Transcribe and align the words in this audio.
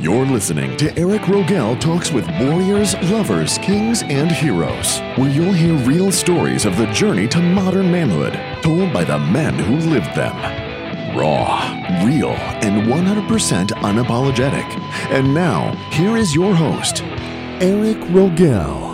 You're 0.00 0.24
listening 0.24 0.78
to 0.78 0.98
Eric 0.98 1.20
Rogel 1.28 1.78
Talks 1.78 2.10
with 2.10 2.26
Warriors, 2.40 2.94
Lovers, 3.10 3.58
Kings, 3.58 4.02
and 4.04 4.32
Heroes, 4.32 4.98
where 5.18 5.28
you'll 5.28 5.52
hear 5.52 5.74
real 5.86 6.10
stories 6.10 6.64
of 6.64 6.78
the 6.78 6.86
journey 6.86 7.28
to 7.28 7.38
modern 7.38 7.92
manhood 7.92 8.32
told 8.62 8.94
by 8.94 9.04
the 9.04 9.18
men 9.18 9.52
who 9.52 9.76
lived 9.76 10.14
them. 10.14 10.34
Raw, 11.14 11.60
real, 12.02 12.30
and 12.30 12.86
100% 12.90 13.66
unapologetic. 13.68 14.64
And 15.10 15.34
now, 15.34 15.72
here 15.90 16.16
is 16.16 16.34
your 16.34 16.54
host, 16.54 17.02
Eric 17.60 17.98
Rogel. 18.08 18.88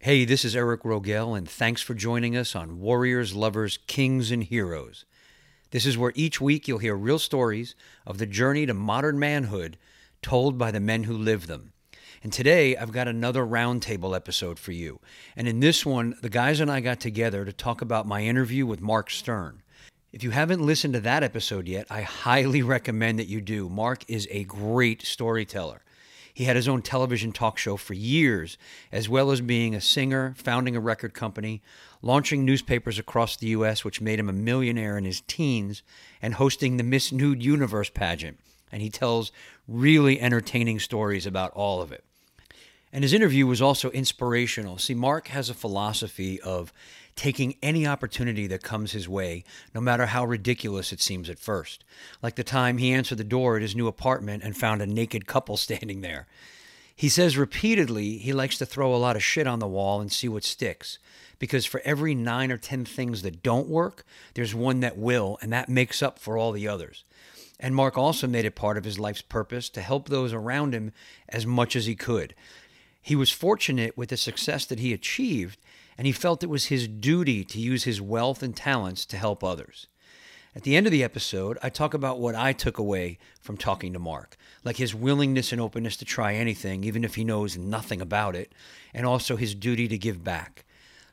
Hey, 0.00 0.24
this 0.24 0.44
is 0.44 0.56
Eric 0.56 0.82
Rogel, 0.82 1.38
and 1.38 1.48
thanks 1.48 1.80
for 1.80 1.94
joining 1.94 2.36
us 2.36 2.56
on 2.56 2.80
Warriors, 2.80 3.36
Lovers, 3.36 3.78
Kings, 3.86 4.32
and 4.32 4.42
Heroes. 4.42 5.04
This 5.76 5.84
is 5.84 5.98
where 5.98 6.12
each 6.14 6.40
week 6.40 6.66
you'll 6.66 6.78
hear 6.78 6.96
real 6.96 7.18
stories 7.18 7.74
of 8.06 8.16
the 8.16 8.24
journey 8.24 8.64
to 8.64 8.72
modern 8.72 9.18
manhood 9.18 9.76
told 10.22 10.56
by 10.56 10.70
the 10.70 10.80
men 10.80 11.02
who 11.02 11.12
live 11.12 11.48
them. 11.48 11.74
And 12.22 12.32
today 12.32 12.74
I've 12.74 12.92
got 12.92 13.08
another 13.08 13.44
roundtable 13.44 14.16
episode 14.16 14.58
for 14.58 14.72
you. 14.72 15.00
And 15.36 15.46
in 15.46 15.60
this 15.60 15.84
one, 15.84 16.16
the 16.22 16.30
guys 16.30 16.60
and 16.60 16.70
I 16.70 16.80
got 16.80 16.98
together 16.98 17.44
to 17.44 17.52
talk 17.52 17.82
about 17.82 18.06
my 18.06 18.22
interview 18.22 18.64
with 18.64 18.80
Mark 18.80 19.10
Stern. 19.10 19.60
If 20.14 20.24
you 20.24 20.30
haven't 20.30 20.64
listened 20.64 20.94
to 20.94 21.00
that 21.00 21.22
episode 21.22 21.68
yet, 21.68 21.86
I 21.90 22.00
highly 22.00 22.62
recommend 22.76 23.18
that 23.18 23.28
you 23.28 23.42
do. 23.42 23.68
Mark 23.68 24.02
is 24.08 24.26
a 24.30 24.44
great 24.44 25.02
storyteller. 25.02 25.82
He 26.36 26.44
had 26.44 26.56
his 26.56 26.68
own 26.68 26.80
television 26.80 27.32
talk 27.32 27.56
show 27.56 27.78
for 27.78 27.94
years, 27.94 28.58
as 28.92 29.08
well 29.08 29.30
as 29.30 29.42
being 29.42 29.74
a 29.74 29.80
singer, 29.80 30.34
founding 30.36 30.76
a 30.76 30.80
record 30.80 31.14
company, 31.14 31.62
launching 32.06 32.44
newspapers 32.44 32.98
across 32.98 33.36
the 33.36 33.48
U.S., 33.48 33.84
which 33.84 34.00
made 34.00 34.18
him 34.18 34.28
a 34.28 34.32
millionaire 34.32 34.96
in 34.96 35.04
his 35.04 35.20
teens, 35.22 35.82
and 36.22 36.34
hosting 36.34 36.76
the 36.76 36.84
Miss 36.84 37.12
Nude 37.12 37.42
Universe 37.42 37.90
pageant. 37.90 38.38
And 38.72 38.80
he 38.80 38.90
tells 38.90 39.32
really 39.68 40.20
entertaining 40.20 40.78
stories 40.78 41.26
about 41.26 41.52
all 41.52 41.82
of 41.82 41.92
it. 41.92 42.04
And 42.92 43.02
his 43.04 43.12
interview 43.12 43.46
was 43.46 43.60
also 43.60 43.90
inspirational. 43.90 44.78
See, 44.78 44.94
Mark 44.94 45.28
has 45.28 45.50
a 45.50 45.54
philosophy 45.54 46.40
of 46.40 46.72
taking 47.16 47.56
any 47.62 47.86
opportunity 47.86 48.46
that 48.46 48.62
comes 48.62 48.92
his 48.92 49.08
way, 49.08 49.42
no 49.74 49.80
matter 49.80 50.06
how 50.06 50.24
ridiculous 50.24 50.92
it 50.92 51.00
seems 51.00 51.28
at 51.28 51.38
first. 51.38 51.82
Like 52.22 52.36
the 52.36 52.44
time 52.44 52.78
he 52.78 52.92
answered 52.92 53.18
the 53.18 53.24
door 53.24 53.56
at 53.56 53.62
his 53.62 53.74
new 53.74 53.88
apartment 53.88 54.44
and 54.44 54.56
found 54.56 54.80
a 54.80 54.86
naked 54.86 55.26
couple 55.26 55.56
standing 55.58 56.02
there. 56.02 56.26
He 56.94 57.10
says 57.10 57.36
repeatedly 57.36 58.18
he 58.18 58.32
likes 58.32 58.56
to 58.58 58.66
throw 58.66 58.94
a 58.94 58.96
lot 58.96 59.16
of 59.16 59.24
shit 59.24 59.46
on 59.46 59.58
the 59.58 59.66
wall 59.66 60.00
and 60.00 60.10
see 60.10 60.28
what 60.28 60.44
sticks. 60.44 60.98
Because 61.38 61.66
for 61.66 61.82
every 61.84 62.14
nine 62.14 62.50
or 62.50 62.56
10 62.56 62.84
things 62.84 63.22
that 63.22 63.42
don't 63.42 63.68
work, 63.68 64.04
there's 64.34 64.54
one 64.54 64.80
that 64.80 64.96
will, 64.96 65.38
and 65.42 65.52
that 65.52 65.68
makes 65.68 66.02
up 66.02 66.18
for 66.18 66.38
all 66.38 66.52
the 66.52 66.66
others. 66.66 67.04
And 67.58 67.74
Mark 67.74 67.96
also 67.96 68.26
made 68.26 68.44
it 68.44 68.54
part 68.54 68.76
of 68.76 68.84
his 68.84 68.98
life's 68.98 69.22
purpose 69.22 69.68
to 69.70 69.80
help 69.80 70.08
those 70.08 70.32
around 70.32 70.74
him 70.74 70.92
as 71.28 71.46
much 71.46 71.74
as 71.74 71.86
he 71.86 71.94
could. 71.94 72.34
He 73.00 73.16
was 73.16 73.30
fortunate 73.30 73.96
with 73.96 74.08
the 74.10 74.16
success 74.16 74.66
that 74.66 74.80
he 74.80 74.92
achieved, 74.92 75.58
and 75.96 76.06
he 76.06 76.12
felt 76.12 76.42
it 76.42 76.50
was 76.50 76.66
his 76.66 76.88
duty 76.88 77.44
to 77.44 77.60
use 77.60 77.84
his 77.84 78.00
wealth 78.00 78.42
and 78.42 78.54
talents 78.54 79.06
to 79.06 79.16
help 79.16 79.42
others. 79.42 79.86
At 80.56 80.62
the 80.62 80.74
end 80.74 80.86
of 80.86 80.90
the 80.90 81.04
episode, 81.04 81.58
I 81.62 81.68
talk 81.68 81.92
about 81.92 82.18
what 82.18 82.34
I 82.34 82.54
took 82.54 82.78
away 82.78 83.18
from 83.42 83.58
talking 83.58 83.92
to 83.92 83.98
Mark, 83.98 84.36
like 84.64 84.78
his 84.78 84.94
willingness 84.94 85.52
and 85.52 85.60
openness 85.60 85.98
to 85.98 86.06
try 86.06 86.34
anything, 86.34 86.82
even 86.82 87.04
if 87.04 87.14
he 87.14 87.24
knows 87.24 87.58
nothing 87.58 88.00
about 88.00 88.34
it, 88.34 88.52
and 88.94 89.04
also 89.04 89.36
his 89.36 89.54
duty 89.54 89.86
to 89.86 89.98
give 89.98 90.24
back. 90.24 90.64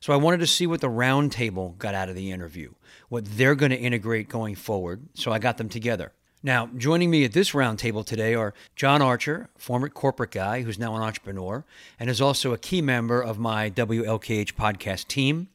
So 0.03 0.11
I 0.11 0.17
wanted 0.17 0.41
to 0.41 0.47
see 0.47 0.67
what 0.67 0.81
the 0.81 0.89
roundtable 0.89 1.77
got 1.77 1.95
out 1.95 2.09
of 2.09 2.15
the 2.15 2.29
interview, 2.29 2.73
what 3.07 3.23
they're 3.23 3.55
going 3.55 3.71
to 3.71 3.79
integrate 3.79 4.27
going 4.27 4.53
forward, 4.53 5.07
so 5.13 5.31
I 5.31 5.39
got 5.39 5.57
them 5.57 5.69
together. 5.69 6.11
Now, 6.43 6.69
joining 6.75 7.09
me 7.09 7.23
at 7.23 7.31
this 7.31 7.51
roundtable 7.51 8.05
today 8.05 8.35
are 8.35 8.53
John 8.75 9.01
Archer, 9.01 9.49
former 9.57 9.87
corporate 9.87 10.31
guy 10.31 10.63
who's 10.63 10.77
now 10.77 10.93
an 10.97 11.01
entrepreneur 11.01 11.63
and 11.97 12.09
is 12.09 12.19
also 12.19 12.51
a 12.51 12.57
key 12.57 12.81
member 12.81 13.21
of 13.21 13.39
my 13.39 13.69
WLKH 13.69 14.55
podcast 14.55 15.07
team. 15.07 15.47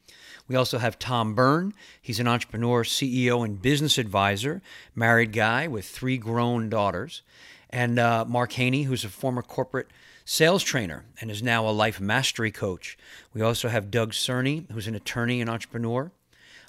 We 0.47 0.55
also 0.55 0.79
have 0.79 0.97
Tom 0.97 1.35
Byrne. 1.35 1.75
He's 2.01 2.19
an 2.19 2.27
entrepreneur, 2.27 2.83
CEO, 2.83 3.45
and 3.45 3.61
business 3.61 3.99
advisor, 3.99 4.63
married 4.95 5.31
guy 5.31 5.67
with 5.67 5.85
three 5.85 6.17
grown 6.17 6.71
daughters. 6.71 7.21
And 7.69 7.99
uh, 7.99 8.25
Mark 8.27 8.53
Haney, 8.53 8.81
who's 8.81 9.05
a 9.05 9.09
former 9.09 9.43
corporate 9.43 9.89
sales 10.29 10.61
trainer 10.61 11.05
and 11.19 11.31
is 11.31 11.41
now 11.41 11.67
a 11.67 11.71
life 11.71 11.99
mastery 11.99 12.51
coach. 12.51 12.95
We 13.33 13.41
also 13.41 13.67
have 13.67 13.89
Doug 13.89 14.11
Cerny, 14.11 14.69
who's 14.71 14.87
an 14.87 14.93
attorney 14.93 15.41
and 15.41 15.49
entrepreneur. 15.49 16.11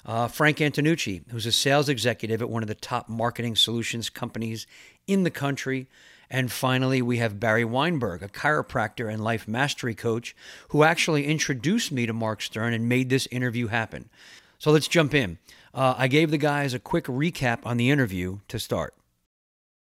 Uh, 0.03 0.27
Frank 0.27 0.57
Antonucci, 0.57 1.21
who's 1.29 1.45
a 1.45 1.51
sales 1.51 1.87
executive 1.87 2.41
at 2.41 2.49
one 2.49 2.63
of 2.63 2.67
the 2.67 2.73
top 2.73 3.07
marketing 3.07 3.55
solutions 3.55 4.09
companies 4.09 4.65
in 5.05 5.21
the 5.21 5.29
country. 5.29 5.85
And 6.27 6.51
finally, 6.51 7.03
we 7.03 7.17
have 7.17 7.39
Barry 7.39 7.63
Weinberg, 7.63 8.23
a 8.23 8.27
chiropractor 8.27 9.13
and 9.13 9.23
life 9.23 9.47
mastery 9.47 9.93
coach, 9.93 10.35
who 10.69 10.81
actually 10.81 11.27
introduced 11.27 11.91
me 11.91 12.07
to 12.07 12.13
Mark 12.13 12.41
Stern 12.41 12.73
and 12.73 12.89
made 12.89 13.11
this 13.11 13.27
interview 13.27 13.67
happen. 13.67 14.09
So 14.57 14.71
let's 14.71 14.87
jump 14.87 15.13
in. 15.13 15.37
Uh, 15.71 15.93
I 15.95 16.07
gave 16.07 16.31
the 16.31 16.39
guys 16.39 16.73
a 16.73 16.79
quick 16.79 17.05
recap 17.05 17.59
on 17.63 17.77
the 17.77 17.91
interview 17.91 18.39
to 18.47 18.57
start. 18.57 18.95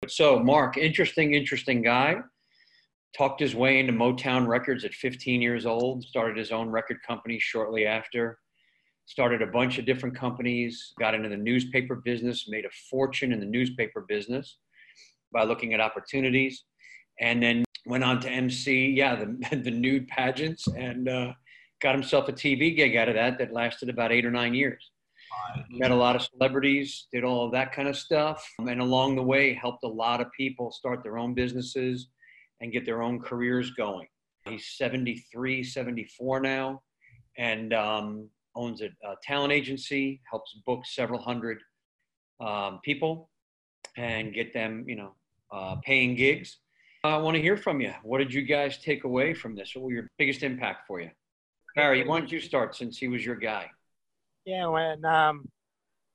So, 0.10 0.40
Mark, 0.40 0.78
interesting, 0.78 1.36
interesting 1.36 1.82
guy. 1.82 2.22
Talked 3.18 3.42
his 3.42 3.56
way 3.56 3.80
into 3.80 3.94
Motown 3.94 4.48
Records 4.48 4.86
at 4.86 4.94
15 4.94 5.42
years 5.42 5.66
old, 5.66 6.04
started 6.04 6.38
his 6.38 6.52
own 6.52 6.70
record 6.70 6.98
company 7.06 7.40
shortly 7.40 7.86
after 7.86 8.40
started 9.12 9.42
a 9.42 9.48
bunch 9.48 9.78
of 9.78 9.86
different 9.86 10.16
companies, 10.16 10.94
got 10.98 11.14
into 11.14 11.28
the 11.28 11.36
newspaper 11.36 11.96
business, 11.96 12.48
made 12.48 12.64
a 12.64 12.70
fortune 12.90 13.34
in 13.34 13.42
the 13.42 13.46
newspaper 13.46 14.06
business 14.08 14.58
by 15.34 15.44
looking 15.44 15.74
at 15.74 15.82
opportunities, 15.82 16.64
and 17.20 17.44
then 17.44 17.66
went 17.86 18.06
on 18.06 18.22
to 18.22 18.30
MC, 18.30 18.88
yeah, 18.92 19.16
the, 19.16 19.58
the 19.64 19.72
nude 19.72 20.08
pageants, 20.08 20.66
and 20.68 21.10
uh, 21.10 21.34
got 21.82 21.94
himself 21.94 22.30
a 22.30 22.34
TV 22.34 22.74
gig 22.74 22.96
out 22.96 23.10
of 23.10 23.16
that 23.16 23.38
that 23.38 23.52
lasted 23.52 23.90
about 23.90 24.14
eight 24.14 24.26
or 24.26 24.32
nine 24.32 24.54
years. 24.54 24.92
Met 25.70 25.92
a 25.92 25.96
lot 25.96 26.16
of 26.16 26.22
celebrities, 26.22 27.08
did 27.12 27.24
all 27.26 27.46
of 27.46 27.52
that 27.52 27.74
kind 27.74 27.88
of 27.88 27.98
stuff, 27.98 28.46
and 28.60 28.82
along 28.82 29.16
the 29.18 29.24
way 29.24 29.54
helped 29.54 29.84
a 29.84 29.88
lot 29.88 30.22
of 30.22 30.28
people 30.32 30.72
start 30.72 31.04
their 31.04 31.18
own 31.18 31.34
businesses 31.34 32.08
and 32.62 32.72
get 32.72 32.86
their 32.86 33.02
own 33.02 33.20
careers 33.20 33.72
going. 33.72 34.08
He's 34.48 34.68
73, 34.78 35.64
74 35.64 36.40
now, 36.40 36.82
and 37.38 37.74
um, 37.74 38.30
owns 38.56 38.82
a, 38.82 38.86
a, 39.04 39.16
talent 39.24 39.52
agency, 39.52 40.22
helps 40.30 40.56
book 40.66 40.86
several 40.86 41.20
hundred 41.20 41.60
um, 42.40 42.80
people 42.84 43.30
and 43.98 44.34
get 44.34 44.54
them, 44.54 44.86
you 44.88 44.96
know, 44.96 45.16
uh, 45.52 45.76
paying 45.84 46.16
gigs. 46.16 46.58
I 47.04 47.18
want 47.18 47.36
to 47.36 47.42
hear 47.42 47.58
from 47.58 47.82
you. 47.82 47.94
What 48.04 48.20
did 48.20 48.34
you 48.34 48.44
guys 48.44 48.78
take 48.78 49.04
away 49.04 49.34
from 49.34 49.56
this? 49.56 49.76
What 49.76 49.84
were 49.86 49.92
your 49.92 50.08
biggest 50.18 50.44
impact 50.44 50.88
for 50.88 51.02
you? 51.02 51.10
Barry, 51.76 52.06
why 52.06 52.20
don't 52.20 52.32
you 52.32 52.40
start 52.40 52.76
since 52.76 52.98
he 52.98 53.08
was 53.08 53.26
your 53.26 53.36
guy? 53.36 53.70
Yeah, 54.46 54.68
when 54.68 55.04
um, 55.06 55.50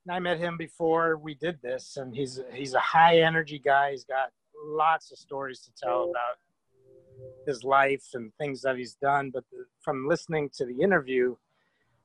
I 0.08 0.20
met 0.20 0.38
him 0.38 0.56
before 0.56 1.16
we 1.16 1.34
did 1.34 1.60
this, 1.62 1.96
and 1.96 2.14
he's 2.14 2.40
he's 2.52 2.74
a 2.74 2.80
high 2.80 3.20
energy 3.20 3.58
guy. 3.58 3.92
He's 3.92 4.04
got 4.04 4.30
lots 4.66 5.12
of 5.12 5.18
stories 5.18 5.60
to 5.60 5.70
tell 5.82 6.10
about 6.10 6.36
his 7.46 7.64
life 7.64 8.04
and 8.14 8.32
things 8.38 8.62
that 8.62 8.76
he's 8.76 8.94
done. 8.94 9.30
But 9.32 9.44
the, 9.50 9.64
from 9.80 10.08
listening 10.08 10.50
to 10.56 10.66
the 10.66 10.82
interview, 10.82 11.36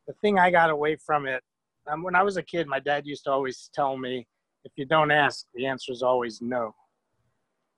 the 0.07 0.13
thing 0.22 0.39
I 0.39 0.51
got 0.51 0.69
away 0.69 0.95
from 0.95 1.25
it, 1.25 1.44
um, 1.91 2.03
when 2.03 2.16
I 2.16 2.23
was 2.23 2.38
a 2.38 2.44
kid, 2.44 2.67
my 2.67 2.79
dad 2.79 3.05
used 3.05 3.23
to 3.25 3.31
always 3.31 3.69
tell 3.73 3.97
me, 3.97 4.27
if 4.63 4.72
you 4.75 4.85
don't 4.85 5.11
ask, 5.11 5.45
the 5.55 5.66
answer 5.66 5.91
is 5.91 6.03
always 6.03 6.41
no. 6.41 6.75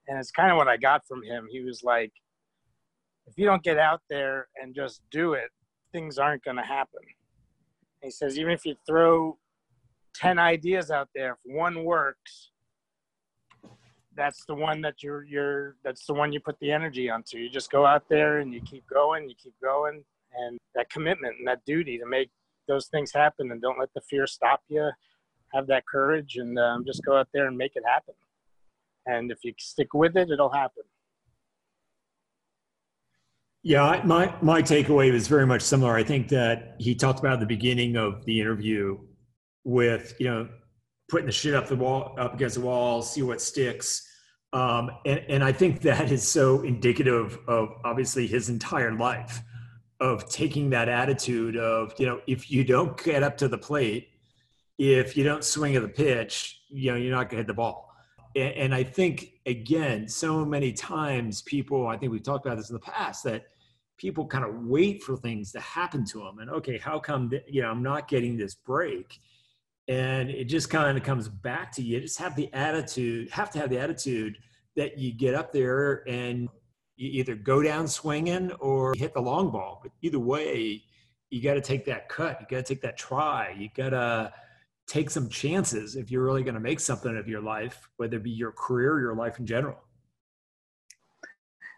And 0.07 0.19
it's 0.19 0.31
kind 0.31 0.51
of 0.51 0.57
what 0.57 0.67
I 0.67 0.75
got 0.75 1.07
from 1.07 1.23
him. 1.23 1.47
He 1.49 1.61
was 1.61 1.81
like, 1.83 2.11
if 3.25 3.37
you 3.37 3.45
don't 3.45 3.63
get 3.63 3.79
out 3.79 4.01
there 4.09 4.47
and 4.61 4.75
just 4.75 5.01
do 5.11 5.33
it, 5.33 5.49
things 5.93 6.17
aren't 6.17 6.43
going 6.43 6.57
to 6.57 6.63
happen. 6.63 6.99
he 8.01 8.11
says, 8.11 8.37
even 8.37 8.51
if 8.51 8.65
you 8.65 8.75
throw 8.85 9.37
10 10.15 10.39
ideas 10.39 10.91
out 10.91 11.07
there, 11.15 11.33
if 11.33 11.55
one 11.55 11.85
works, 11.85 12.51
that's 14.15 14.45
the 14.45 14.55
one 14.55 14.81
that 14.81 15.01
you're, 15.03 15.23
you're, 15.23 15.75
that's 15.83 16.05
the 16.05 16.13
one 16.13 16.31
you 16.31 16.39
put 16.39 16.59
the 16.59 16.71
energy 16.71 17.09
onto. 17.09 17.37
You 17.37 17.49
just 17.49 17.71
go 17.71 17.85
out 17.85 18.03
there 18.09 18.39
and 18.39 18.53
you 18.53 18.61
keep 18.61 18.85
going, 18.87 19.29
you 19.29 19.35
keep 19.41 19.53
going 19.61 20.03
and 20.35 20.59
that 20.75 20.89
commitment 20.89 21.35
and 21.39 21.47
that 21.47 21.63
duty 21.65 21.97
to 21.97 22.05
make 22.05 22.29
those 22.67 22.87
things 22.87 23.11
happen 23.13 23.51
and 23.51 23.61
don't 23.61 23.79
let 23.79 23.93
the 23.93 24.01
fear 24.01 24.27
stop 24.27 24.61
you. 24.67 24.89
Have 25.53 25.67
that 25.67 25.83
courage 25.85 26.37
and 26.37 26.57
um, 26.57 26.83
just 26.85 27.03
go 27.05 27.15
out 27.15 27.27
there 27.33 27.45
and 27.45 27.55
make 27.55 27.73
it 27.75 27.83
happen. 27.85 28.15
And 29.05 29.31
if 29.31 29.39
you 29.43 29.53
stick 29.59 29.93
with 29.93 30.17
it 30.17 30.31
it'll 30.31 30.51
happen. 30.51 30.83
Yeah 33.61 34.01
my 34.03 34.33
my 34.41 34.61
takeaway 34.61 35.11
was 35.11 35.27
very 35.27 35.45
much 35.45 35.61
similar. 35.61 35.95
I 35.95 36.03
think 36.03 36.29
that 36.29 36.75
he 36.79 36.95
talked 36.95 37.19
about 37.19 37.39
the 37.39 37.45
beginning 37.45 37.95
of 37.97 38.25
the 38.25 38.39
interview 38.39 38.97
with 39.63 40.15
you 40.19 40.27
know 40.27 40.49
putting 41.09 41.25
the 41.25 41.31
shit 41.31 41.53
up 41.53 41.67
the 41.67 41.75
wall 41.75 42.15
up 42.17 42.33
against 42.33 42.55
the 42.55 42.61
wall 42.61 43.01
see 43.01 43.21
what 43.21 43.41
sticks 43.41 44.07
um, 44.53 44.89
and, 45.05 45.21
and 45.29 45.43
i 45.43 45.51
think 45.51 45.81
that 45.81 46.11
is 46.11 46.27
so 46.27 46.61
indicative 46.61 47.37
of 47.47 47.69
obviously 47.83 48.27
his 48.27 48.49
entire 48.49 48.93
life 48.93 49.41
of 49.99 50.27
taking 50.29 50.69
that 50.69 50.89
attitude 50.89 51.55
of 51.57 51.93
you 51.97 52.05
know 52.05 52.19
if 52.27 52.49
you 52.51 52.63
don't 52.63 53.01
get 53.03 53.23
up 53.23 53.37
to 53.37 53.47
the 53.47 53.57
plate 53.57 54.09
if 54.77 55.15
you 55.15 55.23
don't 55.23 55.43
swing 55.43 55.75
at 55.75 55.81
the 55.81 55.87
pitch 55.87 56.61
you 56.69 56.91
know 56.91 56.97
you're 56.97 57.11
not 57.11 57.29
going 57.29 57.31
to 57.31 57.37
hit 57.37 57.47
the 57.47 57.53
ball 57.53 57.93
And, 58.35 58.53
and 58.53 58.75
I 58.75 58.83
think, 58.83 59.33
again, 59.45 60.07
so 60.07 60.43
many 60.45 60.73
times 60.73 61.41
people, 61.43 61.87
I 61.87 61.97
think 61.97 62.11
we've 62.11 62.23
talked 62.23 62.45
about 62.45 62.57
this 62.57 62.69
in 62.69 62.73
the 62.73 62.79
past, 62.79 63.23
that 63.25 63.43
people 63.97 64.25
kind 64.25 64.43
of 64.43 64.65
wait 64.65 65.03
for 65.03 65.15
things 65.17 65.51
to 65.51 65.59
happen 65.59 66.03
to 66.05 66.19
them. 66.19 66.39
And 66.39 66.49
okay, 66.49 66.77
how 66.77 66.99
come, 66.99 67.31
you 67.47 67.61
know, 67.61 67.69
I'm 67.69 67.83
not 67.83 68.07
getting 68.07 68.35
this 68.35 68.55
break? 68.55 69.21
And 69.87 70.29
it 70.29 70.45
just 70.45 70.69
kind 70.69 70.97
of 70.97 71.03
comes 71.03 71.27
back 71.27 71.71
to 71.73 71.81
you. 71.81 71.99
Just 71.99 72.19
have 72.19 72.35
the 72.35 72.51
attitude, 72.53 73.29
have 73.31 73.51
to 73.51 73.59
have 73.59 73.69
the 73.69 73.79
attitude 73.79 74.37
that 74.75 74.97
you 74.97 75.13
get 75.13 75.35
up 75.35 75.51
there 75.51 76.03
and 76.07 76.47
you 76.95 77.09
either 77.19 77.35
go 77.35 77.61
down 77.61 77.87
swinging 77.87 78.51
or 78.53 78.93
hit 78.95 79.13
the 79.13 79.21
long 79.21 79.51
ball. 79.51 79.79
But 79.83 79.91
either 80.01 80.19
way, 80.19 80.83
you 81.29 81.41
got 81.41 81.55
to 81.55 81.61
take 81.61 81.85
that 81.85 82.09
cut. 82.09 82.39
You 82.39 82.47
got 82.49 82.65
to 82.65 82.73
take 82.73 82.81
that 82.83 82.97
try. 82.97 83.55
You 83.57 83.69
got 83.75 83.89
to 83.89 84.31
take 84.87 85.09
some 85.09 85.29
chances 85.29 85.95
if 85.95 86.11
you're 86.11 86.23
really 86.23 86.43
going 86.43 86.53
to 86.53 86.59
make 86.59 86.79
something 86.79 87.17
of 87.17 87.27
your 87.27 87.41
life, 87.41 87.89
whether 87.97 88.17
it 88.17 88.23
be 88.23 88.31
your 88.31 88.51
career 88.51 88.93
or 88.93 89.01
your 89.01 89.15
life 89.15 89.39
in 89.39 89.45
general. 89.45 89.77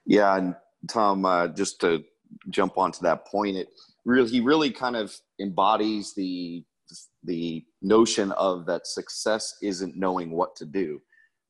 Yeah, 0.06 0.36
and 0.38 0.56
Tom, 0.88 1.26
uh, 1.26 1.48
just 1.48 1.80
to 1.82 2.04
jump 2.50 2.78
onto 2.78 3.02
that 3.02 3.26
point, 3.26 3.58
it 3.58 3.70
really 4.04 4.30
he 4.30 4.40
really 4.42 4.72
kind 4.72 4.96
of 4.96 5.16
embodies 5.40 6.14
the 6.14 6.64
the 7.26 7.66
notion 7.82 8.32
of 8.34 8.66
that 8.66 8.88
success 8.88 9.56
isn't 9.62 9.98
knowing 9.98 10.32
what 10.32 10.56
to 10.58 10.66
do 10.66 11.02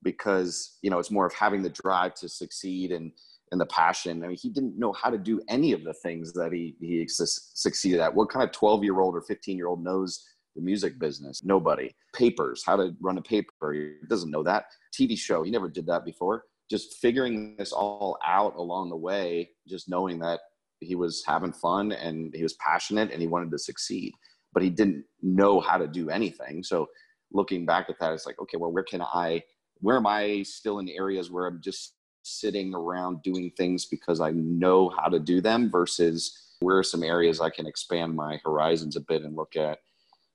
because 0.04 0.77
you 0.81 0.89
know 0.89 1.00
it's 1.00 1.12
more 1.12 1.25
of 1.25 1.33
having 1.33 1.62
the 1.62 1.69
drive 1.69 2.13
to 2.16 2.30
succeed 2.30 2.92
and 2.92 3.12
and 3.51 3.62
the 3.62 3.66
passion. 3.68 4.24
I 4.24 4.27
mean, 4.27 4.38
he 4.39 4.50
didn't 4.50 4.77
know 4.77 4.92
how 4.94 5.10
to 5.10 5.18
do 5.18 5.39
any 5.50 5.72
of 5.72 5.83
the 5.83 5.94
things 5.94 6.33
that 6.33 6.51
he 6.51 6.75
he 6.80 7.06
succeeded 7.07 8.00
at. 8.00 8.13
What 8.13 8.30
kind 8.30 8.44
of 8.44 8.51
twelve 8.51 8.83
year 8.83 9.00
old 9.00 9.16
or 9.16 9.22
fifteen 9.22 9.57
year 9.57 9.68
old 9.68 9.83
knows 9.83 10.24
the 10.56 10.62
music 10.62 11.00
business? 11.00 11.44
Nobody. 11.44 11.94
Papers, 12.13 12.63
how 12.66 12.75
to 12.77 12.95
run 13.01 13.18
a 13.18 13.22
paper. 13.22 13.74
He 13.74 13.94
doesn't 14.10 14.31
know 14.31 14.44
that. 14.44 14.66
TV 14.94 15.18
show, 15.18 15.44
he 15.44 15.51
never 15.51 15.69
did 15.69 15.86
that 15.88 16.06
before. 16.06 16.44
Just 16.69 16.98
figuring 16.98 17.56
this 17.57 17.72
all 17.72 18.18
out 18.25 18.56
along 18.56 18.89
the 18.89 18.95
way, 18.95 19.50
just 19.68 19.89
knowing 19.89 20.19
that 20.19 20.39
he 20.80 20.95
was 20.95 21.24
having 21.27 21.54
fun 21.54 21.92
and 21.92 22.33
he 22.33 22.44
was 22.44 22.54
passionate 22.54 23.12
and 23.12 23.22
he 23.22 23.27
wanted 23.27 23.51
to 23.51 23.57
succeed, 23.57 24.13
but 24.56 24.63
he 24.63 24.69
didn't 24.72 25.04
know 25.22 25.60
how 25.60 25.78
to 25.78 25.86
do 25.86 26.10
anything. 26.10 26.63
So 26.63 26.88
looking 27.31 27.66
back 27.66 27.90
at 27.90 28.00
that, 28.00 28.13
it's 28.13 28.25
like, 28.25 28.40
okay, 28.40 28.57
well, 28.57 28.72
where 28.72 28.86
can 28.86 29.02
I, 29.02 29.44
where 29.81 29.98
am 29.98 30.07
I 30.07 30.44
still 30.44 30.80
in 30.80 30.88
areas 30.88 31.30
where 31.30 31.46
I'm 31.46 31.60
just 31.62 31.96
sitting 32.24 32.74
around 32.74 33.22
doing 33.22 33.52
things 33.57 33.86
because 33.86 34.22
I 34.22 34.31
know 34.31 34.90
how 34.98 35.10
to 35.10 35.19
do 35.19 35.42
them 35.42 35.69
versus 35.69 36.56
where 36.62 36.78
are 36.78 36.84
some 36.84 37.04
areas 37.04 37.42
I 37.42 37.50
can 37.50 37.68
expand 37.68 38.16
my 38.16 38.40
horizons 38.46 38.96
a 38.96 39.02
bit 39.02 39.24
and 39.24 39.36
look 39.36 39.57
at, 39.57 39.80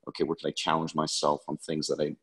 okay, 0.07 0.25
where 0.25 0.37
can 0.37 0.49
I 0.49 0.53
challenge 0.55 0.95
myself 0.95 1.41
on 1.49 1.57
things 1.57 1.87
that 1.87 2.01
I 2.01 2.15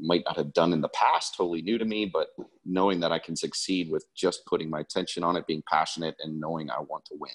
might 0.00 0.24
not 0.24 0.36
have 0.36 0.52
done 0.54 0.72
in 0.72 0.80
the 0.80 0.88
past, 0.88 1.36
totally 1.36 1.62
new 1.62 1.78
to 1.78 1.84
me, 1.84 2.04
but 2.04 2.28
knowing 2.64 2.98
that 2.98 3.12
I 3.12 3.20
can 3.20 3.36
succeed 3.36 3.92
with 3.92 4.04
just 4.16 4.44
putting 4.46 4.68
my 4.68 4.80
attention 4.80 5.22
on 5.22 5.36
it, 5.36 5.46
being 5.46 5.62
passionate, 5.70 6.16
and 6.18 6.40
knowing 6.40 6.68
I 6.68 6.80
want 6.80 7.04
to 7.06 7.14
win. 7.16 7.30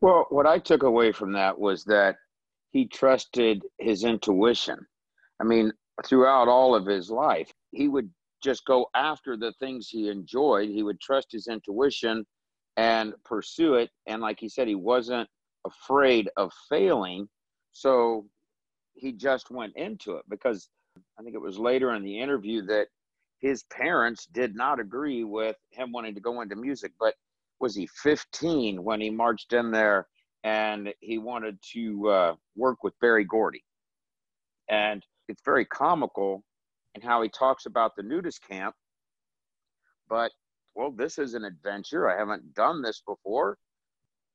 Well, 0.00 0.26
what 0.30 0.46
I 0.46 0.58
took 0.58 0.82
away 0.82 1.12
from 1.12 1.32
that 1.32 1.58
was 1.58 1.84
that 1.84 2.16
he 2.76 2.86
trusted 2.86 3.62
his 3.78 4.04
intuition. 4.04 4.78
I 5.40 5.44
mean, 5.44 5.72
throughout 6.04 6.46
all 6.46 6.74
of 6.74 6.84
his 6.84 7.10
life, 7.10 7.50
he 7.70 7.88
would 7.88 8.10
just 8.44 8.66
go 8.66 8.86
after 8.94 9.34
the 9.34 9.52
things 9.52 9.88
he 9.88 10.10
enjoyed. 10.10 10.68
He 10.68 10.82
would 10.82 11.00
trust 11.00 11.28
his 11.32 11.46
intuition 11.46 12.26
and 12.76 13.14
pursue 13.24 13.76
it. 13.76 13.88
And 14.06 14.20
like 14.20 14.38
he 14.38 14.50
said, 14.50 14.68
he 14.68 14.74
wasn't 14.74 15.26
afraid 15.66 16.28
of 16.36 16.52
failing. 16.68 17.30
So 17.72 18.26
he 18.92 19.12
just 19.12 19.50
went 19.50 19.72
into 19.76 20.16
it 20.16 20.24
because 20.28 20.68
I 21.18 21.22
think 21.22 21.34
it 21.34 21.40
was 21.40 21.58
later 21.58 21.94
in 21.94 22.04
the 22.04 22.20
interview 22.20 22.60
that 22.66 22.88
his 23.38 23.62
parents 23.72 24.26
did 24.26 24.54
not 24.54 24.80
agree 24.80 25.24
with 25.24 25.56
him 25.70 25.92
wanting 25.92 26.14
to 26.14 26.20
go 26.20 26.42
into 26.42 26.56
music. 26.56 26.92
But 27.00 27.14
was 27.58 27.74
he 27.74 27.86
15 27.86 28.84
when 28.84 29.00
he 29.00 29.08
marched 29.08 29.54
in 29.54 29.70
there 29.70 30.08
and 30.46 30.94
he 31.00 31.18
wanted 31.18 31.58
to 31.72 32.08
uh, 32.08 32.34
work 32.54 32.84
with 32.84 32.94
Berry 33.00 33.24
Gordy? 33.24 33.64
And 34.70 35.02
it's 35.28 35.42
very 35.44 35.64
comical 35.64 36.44
and 36.94 37.02
how 37.02 37.20
he 37.20 37.28
talks 37.28 37.66
about 37.66 37.96
the 37.96 38.04
nudist 38.04 38.46
camp. 38.48 38.72
But, 40.08 40.30
well, 40.76 40.92
this 40.92 41.18
is 41.18 41.34
an 41.34 41.44
adventure. 41.44 42.08
I 42.08 42.16
haven't 42.16 42.54
done 42.54 42.80
this 42.80 43.02
before. 43.04 43.58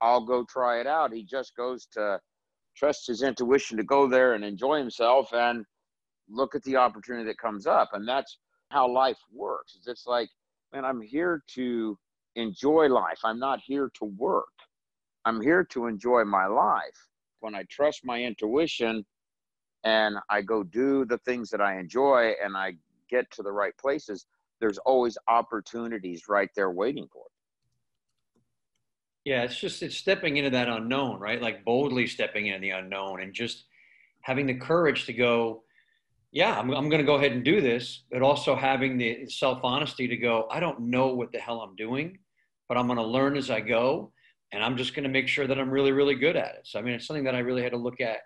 I'll 0.02 0.26
go 0.26 0.44
try 0.44 0.82
it 0.82 0.88
out. 0.88 1.14
He 1.14 1.24
just 1.24 1.56
goes 1.56 1.88
to 1.94 2.20
trust 2.76 3.08
his 3.08 3.22
intuition 3.22 3.78
to 3.78 3.84
go 3.84 4.10
there 4.10 4.34
and 4.34 4.44
enjoy 4.44 4.80
himself 4.80 5.30
and 5.32 5.64
look 6.30 6.56
at 6.56 6.64
the 6.64 6.76
opportunity 6.76 7.24
that 7.26 7.38
comes 7.38 7.66
up. 7.66 7.92
And 7.94 8.06
that's 8.06 8.38
how 8.70 8.92
life 8.92 9.20
works. 9.34 9.78
It's 9.88 10.06
like, 10.06 10.30
man, 10.74 10.84
I'm 10.84 11.02
here 11.02 11.42
to 11.56 11.98
enjoy 12.36 12.88
life. 12.88 13.20
I'm 13.24 13.40
not 13.40 13.62
here 13.66 13.90
to 14.00 14.06
work. 14.18 14.51
I'm 15.26 15.42
here 15.42 15.64
to 15.66 15.88
enjoy 15.88 16.24
my 16.24 16.48
life. 16.48 17.08
When 17.40 17.56
I 17.56 17.64
trust 17.70 18.06
my 18.06 18.22
intuition, 18.22 19.06
and 19.84 20.18
I 20.30 20.42
go 20.42 20.64
do 20.64 21.06
the 21.06 21.18
things 21.20 21.50
that 21.50 21.62
I 21.62 21.80
enjoy 21.80 22.34
and 22.44 22.56
I 22.56 22.74
get 23.10 23.30
to 23.32 23.44
the 23.44 23.52
right 23.52 23.76
places, 23.78 24.26
there's 24.60 24.78
always 24.80 25.18
opportunities 25.28 26.24
right 26.30 26.50
there 26.56 26.72
waiting 26.72 27.08
for 27.12 27.24
it. 27.26 27.32
Yeah, 29.30 29.44
it's 29.44 29.60
just 29.60 29.84
it's 29.84 29.98
stepping 29.98 30.38
into 30.38 30.50
that 30.52 30.68
unknown, 30.68 31.20
right? 31.20 31.42
Like 31.42 31.64
boldly 31.64 32.08
stepping 32.08 32.48
into 32.48 32.60
the 32.60 32.72
unknown 32.72 33.22
and 33.22 33.34
just 33.34 33.66
having 34.22 34.48
the 34.48 34.56
courage 34.56 35.06
to 35.06 35.14
go, 35.14 35.64
yeah, 36.32 36.58
I'm, 36.58 36.72
I'm 36.72 36.90
going 36.90 37.02
to 37.02 37.06
go 37.06 37.16
ahead 37.16 37.32
and 37.32 37.44
do 37.44 37.62
this, 37.62 38.04
but 38.12 38.22
also 38.22 38.56
having 38.56 38.98
the 38.98 39.28
self 39.28 39.60
honesty 39.64 40.08
to 40.08 40.18
go, 40.18 40.48
I 40.50 40.60
don't 40.60 40.80
know 40.80 41.08
what 41.08 41.32
the 41.32 41.40
hell 41.40 41.62
I'm 41.62 41.76
doing, 41.76 42.18
but 42.68 42.78
I'm 42.78 42.88
going 42.88 42.98
to 42.98 43.04
learn 43.04 43.36
as 43.36 43.50
I 43.52 43.62
go. 43.62 44.12
And 44.54 44.64
I'm 44.64 44.76
just 44.76 44.94
going 44.94 45.04
to 45.04 45.10
make 45.10 45.28
sure 45.28 45.48
that 45.48 45.60
I'm 45.60 45.70
really, 45.70 45.92
really 45.92 46.16
good 46.16 46.36
at 46.36 46.56
it. 46.56 46.62
So, 46.66 46.80
I 46.80 46.82
mean, 46.82 46.94
it's 46.94 47.08
something 47.08 47.24
that 47.24 47.36
I 47.36 47.40
really 47.40 47.64
had 47.64 47.72
to 47.72 47.78
look 47.78 48.02
at 48.02 48.20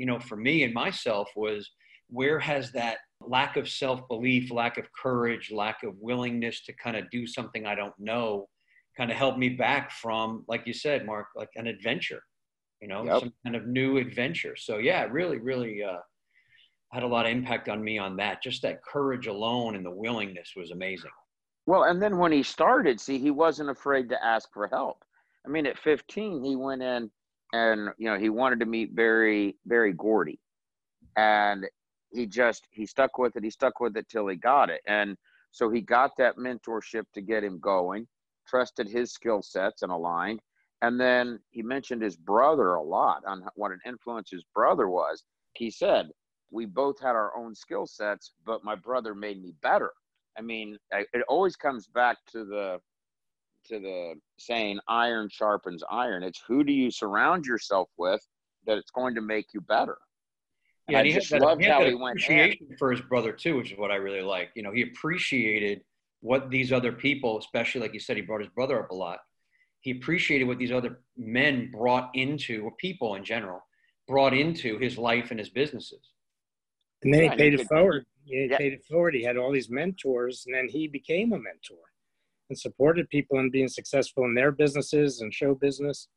you 0.00 0.06
know, 0.06 0.18
for 0.18 0.36
me 0.36 0.64
and 0.64 0.72
myself 0.72 1.28
was 1.36 1.70
where 2.08 2.38
has 2.38 2.72
that 2.72 2.96
lack 3.20 3.58
of 3.58 3.68
self 3.68 4.08
belief, 4.08 4.50
lack 4.50 4.78
of 4.78 4.86
courage, 4.94 5.52
lack 5.52 5.82
of 5.82 5.94
willingness 6.00 6.64
to 6.64 6.72
kind 6.72 6.96
of 6.96 7.08
do 7.10 7.26
something 7.26 7.66
I 7.66 7.74
don't 7.74 7.92
know 7.98 8.48
kind 8.96 9.10
of 9.10 9.18
helped 9.18 9.38
me 9.38 9.50
back 9.50 9.92
from, 9.92 10.42
like 10.48 10.66
you 10.66 10.72
said, 10.72 11.04
Mark, 11.04 11.26
like 11.36 11.50
an 11.54 11.66
adventure, 11.66 12.22
you 12.80 12.88
know, 12.88 13.04
yep. 13.04 13.20
some 13.20 13.32
kind 13.44 13.54
of 13.54 13.66
new 13.66 13.98
adventure. 13.98 14.56
So, 14.56 14.78
yeah, 14.78 15.06
really, 15.10 15.36
really 15.36 15.84
uh, 15.84 15.98
had 16.92 17.02
a 17.02 17.06
lot 17.06 17.26
of 17.26 17.32
impact 17.32 17.68
on 17.68 17.84
me 17.84 17.98
on 17.98 18.16
that. 18.16 18.42
Just 18.42 18.62
that 18.62 18.82
courage 18.82 19.26
alone 19.26 19.76
and 19.76 19.84
the 19.84 19.90
willingness 19.90 20.52
was 20.56 20.70
amazing. 20.70 21.10
Well, 21.66 21.84
and 21.84 22.02
then 22.02 22.16
when 22.16 22.32
he 22.32 22.42
started, 22.42 22.98
see, 22.98 23.18
he 23.18 23.30
wasn't 23.30 23.68
afraid 23.68 24.08
to 24.08 24.24
ask 24.24 24.50
for 24.52 24.66
help. 24.66 25.04
I 25.44 25.48
mean, 25.48 25.66
at 25.66 25.78
15, 25.78 26.44
he 26.44 26.56
went 26.56 26.82
in 26.82 27.10
and 27.52 27.90
you 27.98 28.08
know 28.08 28.18
he 28.18 28.28
wanted 28.28 28.60
to 28.60 28.66
meet 28.66 28.94
Berry 28.94 29.56
Berry 29.66 29.92
Gordy, 29.92 30.38
and 31.16 31.66
he 32.12 32.26
just 32.26 32.66
he 32.70 32.86
stuck 32.86 33.18
with 33.18 33.36
it. 33.36 33.44
He 33.44 33.50
stuck 33.50 33.80
with 33.80 33.96
it 33.96 34.08
till 34.08 34.28
he 34.28 34.36
got 34.36 34.70
it, 34.70 34.80
and 34.86 35.16
so 35.50 35.70
he 35.70 35.80
got 35.80 36.12
that 36.18 36.36
mentorship 36.36 37.04
to 37.14 37.20
get 37.20 37.44
him 37.44 37.58
going. 37.58 38.06
Trusted 38.46 38.88
his 38.88 39.12
skill 39.12 39.42
sets 39.42 39.82
and 39.82 39.92
aligned, 39.92 40.40
and 40.82 40.98
then 40.98 41.38
he 41.50 41.62
mentioned 41.62 42.02
his 42.02 42.16
brother 42.16 42.74
a 42.74 42.82
lot 42.82 43.22
on 43.26 43.44
what 43.54 43.72
an 43.72 43.80
influence 43.86 44.30
his 44.30 44.44
brother 44.54 44.88
was. 44.88 45.24
He 45.54 45.70
said 45.70 46.10
we 46.50 46.66
both 46.66 47.00
had 47.00 47.14
our 47.16 47.36
own 47.36 47.54
skill 47.54 47.86
sets, 47.86 48.32
but 48.44 48.64
my 48.64 48.74
brother 48.74 49.14
made 49.14 49.40
me 49.40 49.54
better. 49.62 49.92
I 50.38 50.42
mean, 50.42 50.78
it 50.92 51.24
always 51.28 51.56
comes 51.56 51.86
back 51.86 52.16
to 52.32 52.44
the 52.44 52.80
to 53.68 53.78
the 53.78 54.14
saying 54.38 54.80
iron 54.88 55.28
sharpens 55.30 55.82
iron. 55.90 56.22
It's 56.22 56.42
who 56.46 56.64
do 56.64 56.72
you 56.72 56.90
surround 56.90 57.44
yourself 57.44 57.88
with 57.96 58.20
that 58.66 58.78
it's 58.78 58.90
going 58.90 59.14
to 59.14 59.20
make 59.20 59.48
you 59.52 59.60
better. 59.60 59.98
And 60.88 60.94
yeah, 60.94 61.00
I 61.00 61.14
just 61.14 61.30
that, 61.30 61.40
loved 61.40 61.62
he 61.62 61.68
how 61.68 61.84
he 61.84 61.94
went 61.94 62.18
appreciation 62.18 62.68
in. 62.70 62.76
for 62.76 62.90
his 62.90 63.00
brother 63.00 63.32
too, 63.32 63.56
which 63.56 63.72
is 63.72 63.78
what 63.78 63.90
I 63.90 63.96
really 63.96 64.22
like. 64.22 64.50
You 64.54 64.62
know, 64.62 64.72
he 64.72 64.82
appreciated 64.82 65.82
what 66.20 66.50
these 66.50 66.72
other 66.72 66.92
people, 66.92 67.38
especially 67.38 67.80
like 67.80 67.94
you 67.94 68.00
said, 68.00 68.16
he 68.16 68.22
brought 68.22 68.40
his 68.40 68.50
brother 68.50 68.80
up 68.80 68.90
a 68.90 68.94
lot. 68.94 69.18
He 69.80 69.92
appreciated 69.92 70.44
what 70.44 70.58
these 70.58 70.72
other 70.72 71.00
men 71.16 71.70
brought 71.70 72.10
into, 72.14 72.62
or 72.64 72.72
people 72.72 73.14
in 73.14 73.24
general, 73.24 73.60
brought 74.06 74.34
into 74.34 74.78
his 74.78 74.98
life 74.98 75.30
and 75.30 75.38
his 75.38 75.48
businesses. 75.48 76.10
And 77.02 77.14
then 77.14 77.24
yeah, 77.24 77.30
he 77.30 77.36
paid 77.36 77.54
it 77.54 77.58
could, 77.58 77.68
forward. 77.68 78.04
He 78.24 78.48
yeah. 78.50 78.58
paid 78.58 78.74
it 78.74 78.84
forward. 78.84 79.14
He 79.14 79.22
had 79.22 79.38
all 79.38 79.50
these 79.50 79.70
mentors, 79.70 80.44
and 80.46 80.54
then 80.54 80.68
he 80.68 80.86
became 80.86 81.32
a 81.32 81.38
mentor 81.38 81.89
and 82.50 82.58
supported 82.58 83.08
people 83.08 83.38
in 83.38 83.50
being 83.50 83.68
successful 83.68 84.24
in 84.24 84.34
their 84.34 84.52
businesses 84.52 85.22
and 85.22 85.32
show 85.32 85.54
business. 85.54 86.08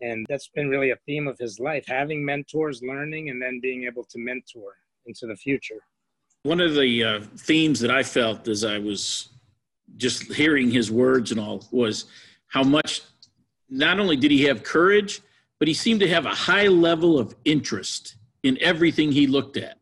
And 0.00 0.26
that's 0.28 0.48
been 0.48 0.68
really 0.68 0.90
a 0.90 0.96
theme 1.06 1.28
of 1.28 1.38
his 1.38 1.60
life 1.60 1.84
having 1.86 2.24
mentors, 2.24 2.82
learning, 2.82 3.30
and 3.30 3.40
then 3.40 3.60
being 3.62 3.84
able 3.84 4.04
to 4.04 4.18
mentor 4.18 4.74
into 5.06 5.26
the 5.26 5.36
future. 5.36 5.80
One 6.42 6.60
of 6.60 6.74
the 6.74 7.04
uh, 7.04 7.20
themes 7.38 7.80
that 7.80 7.90
I 7.90 8.02
felt 8.02 8.48
as 8.48 8.64
I 8.64 8.78
was 8.78 9.30
just 9.96 10.32
hearing 10.32 10.70
his 10.70 10.90
words 10.90 11.30
and 11.30 11.40
all 11.40 11.66
was 11.70 12.06
how 12.48 12.62
much 12.62 13.02
not 13.68 13.98
only 14.00 14.16
did 14.16 14.30
he 14.30 14.44
have 14.44 14.62
courage, 14.62 15.20
but 15.58 15.68
he 15.68 15.74
seemed 15.74 16.00
to 16.00 16.08
have 16.08 16.26
a 16.26 16.34
high 16.34 16.68
level 16.68 17.18
of 17.18 17.34
interest 17.44 18.16
in 18.42 18.58
everything 18.60 19.12
he 19.12 19.26
looked 19.26 19.56
at. 19.56 19.78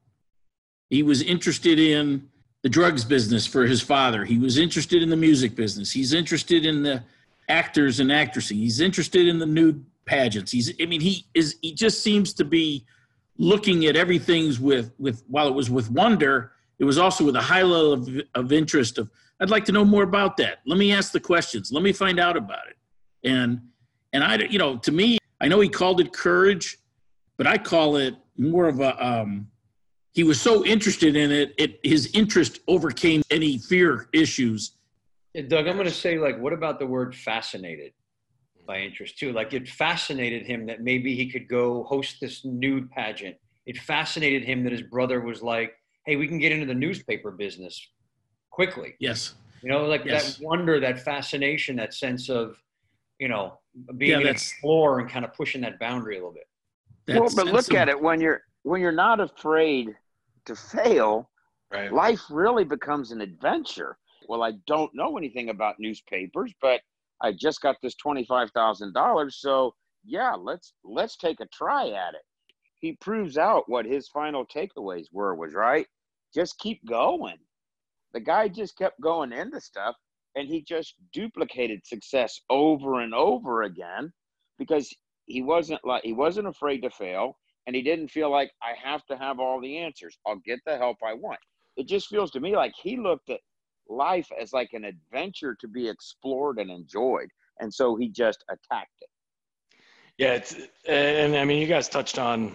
He 0.90 1.02
was 1.02 1.22
interested 1.22 1.78
in 1.78 2.28
the 2.64 2.71
drugs 2.71 3.04
business 3.04 3.47
for 3.47 3.66
his 3.66 3.83
father. 3.83 4.25
He 4.25 4.38
was 4.38 4.56
interested 4.56 5.02
in 5.02 5.11
the 5.11 5.16
music 5.18 5.54
business. 5.54 5.92
He's 5.92 6.14
interested 6.14 6.64
in 6.64 6.83
the 6.83 7.04
actors 7.50 8.00
and 8.00 8.11
actresses. 8.11 8.56
He's 8.56 8.80
interested 8.80 9.28
in 9.28 9.38
the 9.38 9.44
nude 9.44 9.85
pageants. 10.06 10.50
He's 10.50 10.73
I 10.80 10.87
mean 10.87 11.02
he 11.02 11.26
is 11.35 11.56
he 11.61 11.75
just 11.75 12.02
seems 12.02 12.33
to 12.33 12.44
be 12.44 12.87
looking 13.37 13.85
at 13.85 13.97
everything's 13.97 14.59
with 14.59 14.92
with 14.99 15.23
while 15.28 15.47
it 15.47 15.54
was 15.54 15.68
with 15.68 15.90
wonder, 15.90 16.52
it 16.78 16.85
was 16.85 16.97
also 16.97 17.23
with 17.23 17.37
a 17.37 17.42
high 17.42 17.62
level 17.62 17.92
of, 17.92 18.09
of 18.35 18.50
interest 18.50 18.97
of 18.97 19.11
I'd 19.40 19.50
like 19.50 19.66
to 19.66 19.73
know 19.73 19.85
more 19.85 20.02
about 20.02 20.38
that. 20.38 20.61
Let 20.64 20.78
me 20.78 20.90
ask 20.90 21.12
the 21.12 21.21
questions. 21.21 21.71
Let 21.71 21.83
me 21.83 21.92
find 21.92 22.18
out 22.18 22.35
about 22.35 22.66
it. 22.68 22.78
And 23.28 23.61
and 24.14 24.25
I 24.25 24.37
you 24.37 24.59
know 24.59 24.78
to 24.78 24.90
me 24.90 25.18
I 25.38 25.49
know 25.49 25.61
he 25.61 25.68
called 25.68 26.00
it 26.00 26.14
courage, 26.14 26.78
but 27.37 27.47
I 27.47 27.59
call 27.59 27.97
it 27.97 28.14
more 28.38 28.68
of 28.68 28.80
a 28.80 29.06
um, 29.06 29.49
he 30.14 30.25
was 30.25 30.40
so 30.40 30.64
interested 30.64 31.16
in 31.16 31.30
it, 31.30 31.54
it 31.59 31.80
his 31.83 32.11
interest 32.14 32.61
overcame 32.66 33.23
any 33.30 33.59
fear 33.59 34.09
issues. 34.12 34.76
Doug, 35.49 35.66
I'm 35.66 35.75
going 35.75 35.87
to 35.87 35.90
say 35.90 36.18
like, 36.18 36.40
what 36.40 36.52
about 36.52 36.78
the 36.78 36.87
word 36.87 37.14
fascinated? 37.14 37.92
by 38.66 38.80
interest 38.80 39.18
too. 39.18 39.33
Like 39.33 39.52
it 39.52 39.68
fascinated 39.68 40.47
him 40.47 40.66
that 40.66 40.83
maybe 40.83 41.14
he 41.14 41.30
could 41.30 41.49
go 41.49 41.85
host 41.85 42.16
this 42.21 42.44
nude 42.44 42.90
pageant. 42.90 43.37
It 43.66 43.78
fascinated 43.78 44.44
him 44.44 44.62
that 44.64 44.73
his 44.73 44.83
brother 44.83 45.21
was 45.21 45.42
like, 45.42 45.75
"Hey, 46.06 46.16
we 46.16 46.28
can 46.28 46.38
get 46.38 46.52
into 46.52 46.66
the 46.66 46.75
newspaper 46.75 47.30
business 47.30 47.90
quickly." 48.50 48.94
Yes. 49.00 49.35
You 49.62 49.71
know, 49.71 49.85
like 49.87 50.04
yes. 50.04 50.37
that 50.37 50.44
wonder, 50.44 50.78
that 50.80 51.00
fascination, 51.00 51.76
that 51.76 51.94
sense 51.94 52.28
of, 52.28 52.56
you 53.18 53.28
know, 53.28 53.59
being 53.97 54.12
yeah, 54.12 54.18
an 54.18 54.26
explorer 54.26 55.00
and 55.00 55.09
kind 55.09 55.25
of 55.25 55.33
pushing 55.33 55.62
that 55.62 55.78
boundary 55.78 56.16
a 56.16 56.18
little 56.18 56.35
bit. 56.35 57.18
well, 57.18 57.30
but 57.35 57.47
look 57.47 57.71
of, 57.71 57.76
at 57.76 57.88
it 57.88 58.00
when 58.00 58.21
you're 58.21 58.42
when 58.62 58.80
you're 58.80 58.92
not 58.92 59.21
afraid 59.21 59.94
to 60.46 60.56
fail. 60.56 61.30
Right. 61.72 61.92
Life 61.92 62.22
really 62.30 62.64
becomes 62.64 63.10
an 63.10 63.20
adventure. 63.20 63.96
Well, 64.28 64.42
I 64.42 64.52
don't 64.66 64.94
know 64.94 65.18
anything 65.18 65.50
about 65.50 65.76
newspapers, 65.78 66.52
but 66.60 66.80
I 67.20 67.32
just 67.32 67.60
got 67.60 67.76
this 67.82 67.94
$25,000. 68.04 69.32
So 69.32 69.74
yeah, 70.04 70.34
let's, 70.34 70.74
let's 70.84 71.16
take 71.16 71.40
a 71.40 71.46
try 71.52 71.88
at 71.88 72.14
it. 72.14 72.22
He 72.80 72.96
proves 73.00 73.38
out 73.38 73.64
what 73.66 73.86
his 73.86 74.08
final 74.08 74.44
takeaways 74.46 75.06
were 75.12 75.34
was 75.34 75.54
right. 75.54 75.86
Just 76.34 76.58
keep 76.58 76.84
going. 76.86 77.38
The 78.12 78.20
guy 78.20 78.48
just 78.48 78.76
kept 78.76 79.00
going 79.00 79.32
into 79.32 79.60
stuff 79.60 79.96
and 80.36 80.48
he 80.48 80.62
just 80.62 80.94
duplicated 81.12 81.86
success 81.86 82.40
over 82.50 83.00
and 83.00 83.14
over 83.14 83.62
again 83.62 84.12
because 84.58 84.92
he 85.26 85.42
wasn't 85.42 85.80
like 85.84 86.02
he 86.04 86.12
wasn't 86.12 86.46
afraid 86.46 86.80
to 86.82 86.90
fail 86.90 87.36
and 87.66 87.75
he 87.75 87.83
didn't 87.83 88.09
feel 88.09 88.30
like 88.30 88.50
I 88.62 88.73
have 88.83 89.04
to 89.06 89.16
have 89.16 89.40
all 89.40 89.61
the 89.61 89.78
answers. 89.78 90.16
I'll 90.26 90.40
get 90.44 90.61
the 90.66 90.76
help 90.76 90.99
I 91.04 91.14
want. 91.14 91.38
It 91.76 91.88
just 91.88 92.09
feels 92.09 92.30
to 92.33 92.40
me 92.40 92.56
like 92.56 92.73
he 92.80 92.97
looked 92.97 93.30
at 93.30 93.40
life 93.88 94.28
as 94.40 94.52
like 94.52 94.71
an 94.73 94.85
adventure 94.85 95.56
to 95.61 95.68
be 95.68 95.88
explored 95.88 96.59
and 96.59 96.71
enjoyed. 96.71 97.28
And 97.61 97.73
so 97.73 97.97
he 97.97 98.09
just 98.09 98.44
attacked 98.49 98.97
it. 99.00 99.09
Yeah, 100.18 100.35
it's, 100.35 100.56
and 100.87 101.37
I 101.37 101.44
mean, 101.44 101.61
you 101.61 101.66
guys 101.66 101.88
touched 101.88 102.18
on, 102.18 102.54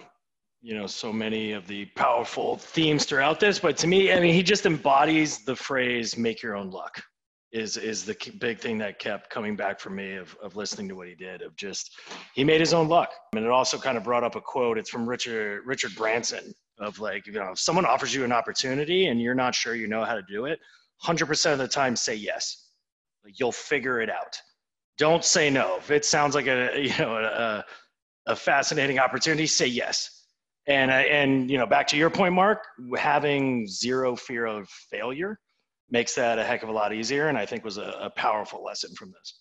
you 0.62 0.74
know, 0.74 0.86
so 0.86 1.12
many 1.12 1.52
of 1.52 1.66
the 1.66 1.86
powerful 1.94 2.56
themes 2.56 3.04
throughout 3.04 3.40
this, 3.40 3.58
but 3.58 3.76
to 3.78 3.86
me, 3.86 4.12
I 4.12 4.20
mean, 4.20 4.34
he 4.34 4.42
just 4.42 4.64
embodies 4.66 5.44
the 5.44 5.56
phrase 5.56 6.16
"make 6.16 6.42
your 6.42 6.56
own 6.56 6.70
luck." 6.70 7.02
Is 7.52 7.76
is 7.76 8.04
the 8.04 8.16
big 8.38 8.60
thing 8.60 8.78
that 8.78 9.00
kept 9.00 9.28
coming 9.28 9.56
back 9.56 9.80
for 9.80 9.90
me 9.90 10.14
of 10.14 10.36
of 10.40 10.54
listening 10.54 10.88
to 10.88 10.94
what 10.94 11.08
he 11.08 11.16
did. 11.16 11.42
Of 11.42 11.56
just 11.56 11.90
he 12.34 12.44
made 12.44 12.60
his 12.60 12.72
own 12.72 12.88
luck, 12.88 13.10
and 13.34 13.44
it 13.44 13.50
also 13.50 13.76
kind 13.76 13.98
of 13.98 14.04
brought 14.04 14.22
up 14.22 14.36
a 14.36 14.40
quote. 14.40 14.78
It's 14.78 14.88
from 14.88 15.08
Richard 15.08 15.62
Richard 15.66 15.94
Branson 15.96 16.54
of 16.80 16.98
like, 16.98 17.26
you 17.26 17.32
know, 17.34 17.52
if 17.52 17.58
someone 17.58 17.84
offers 17.84 18.14
you 18.14 18.24
an 18.24 18.32
opportunity 18.32 19.06
and 19.06 19.20
you're 19.20 19.34
not 19.34 19.54
sure 19.54 19.74
you 19.74 19.86
know 19.86 20.04
how 20.04 20.14
to 20.14 20.22
do 20.22 20.46
it, 20.46 20.58
100% 21.04 21.52
of 21.52 21.58
the 21.58 21.68
time 21.68 21.94
say 21.94 22.14
yes. 22.14 22.68
like 23.24 23.38
You'll 23.38 23.52
figure 23.52 24.00
it 24.00 24.10
out. 24.10 24.40
Don't 24.98 25.24
say 25.24 25.50
no. 25.50 25.76
If 25.76 25.90
it 25.90 26.04
sounds 26.04 26.34
like 26.34 26.46
a 26.46 26.70
you 26.76 26.96
know 26.98 27.16
a, 27.16 27.64
a 28.26 28.36
fascinating 28.36 28.98
opportunity, 28.98 29.46
say 29.46 29.66
yes. 29.66 30.24
And 30.66 30.90
uh, 30.90 30.94
and 30.94 31.50
you 31.50 31.58
know 31.58 31.66
back 31.66 31.86
to 31.88 31.96
your 31.96 32.10
point, 32.10 32.34
Mark, 32.34 32.64
having 32.96 33.66
zero 33.66 34.14
fear 34.14 34.46
of 34.46 34.68
failure 34.68 35.38
makes 35.90 36.14
that 36.14 36.38
a 36.38 36.44
heck 36.44 36.62
of 36.62 36.68
a 36.68 36.72
lot 36.72 36.92
easier, 36.92 37.28
and 37.28 37.36
I 37.38 37.46
think 37.46 37.64
was 37.64 37.78
a, 37.78 37.96
a 38.00 38.10
powerful 38.10 38.62
lesson 38.64 38.94
from 38.94 39.12
this. 39.12 39.40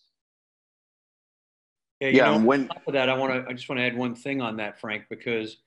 Yeah, 1.99 2.07
you 2.07 2.17
yeah. 2.17 2.37
Know, 2.37 2.45
when 2.45 2.61
on 2.61 2.67
top 2.69 2.87
of 2.87 2.93
that, 2.93 3.09
I 3.09 3.17
want 3.17 3.33
to 3.33 3.49
I 3.49 3.53
just 3.53 3.67
want 3.69 3.79
to 3.79 3.85
add 3.85 3.97
one 3.97 4.15
thing 4.15 4.41
on 4.41 4.57
that, 4.57 4.79
Frank, 4.79 5.03
because 5.09 5.57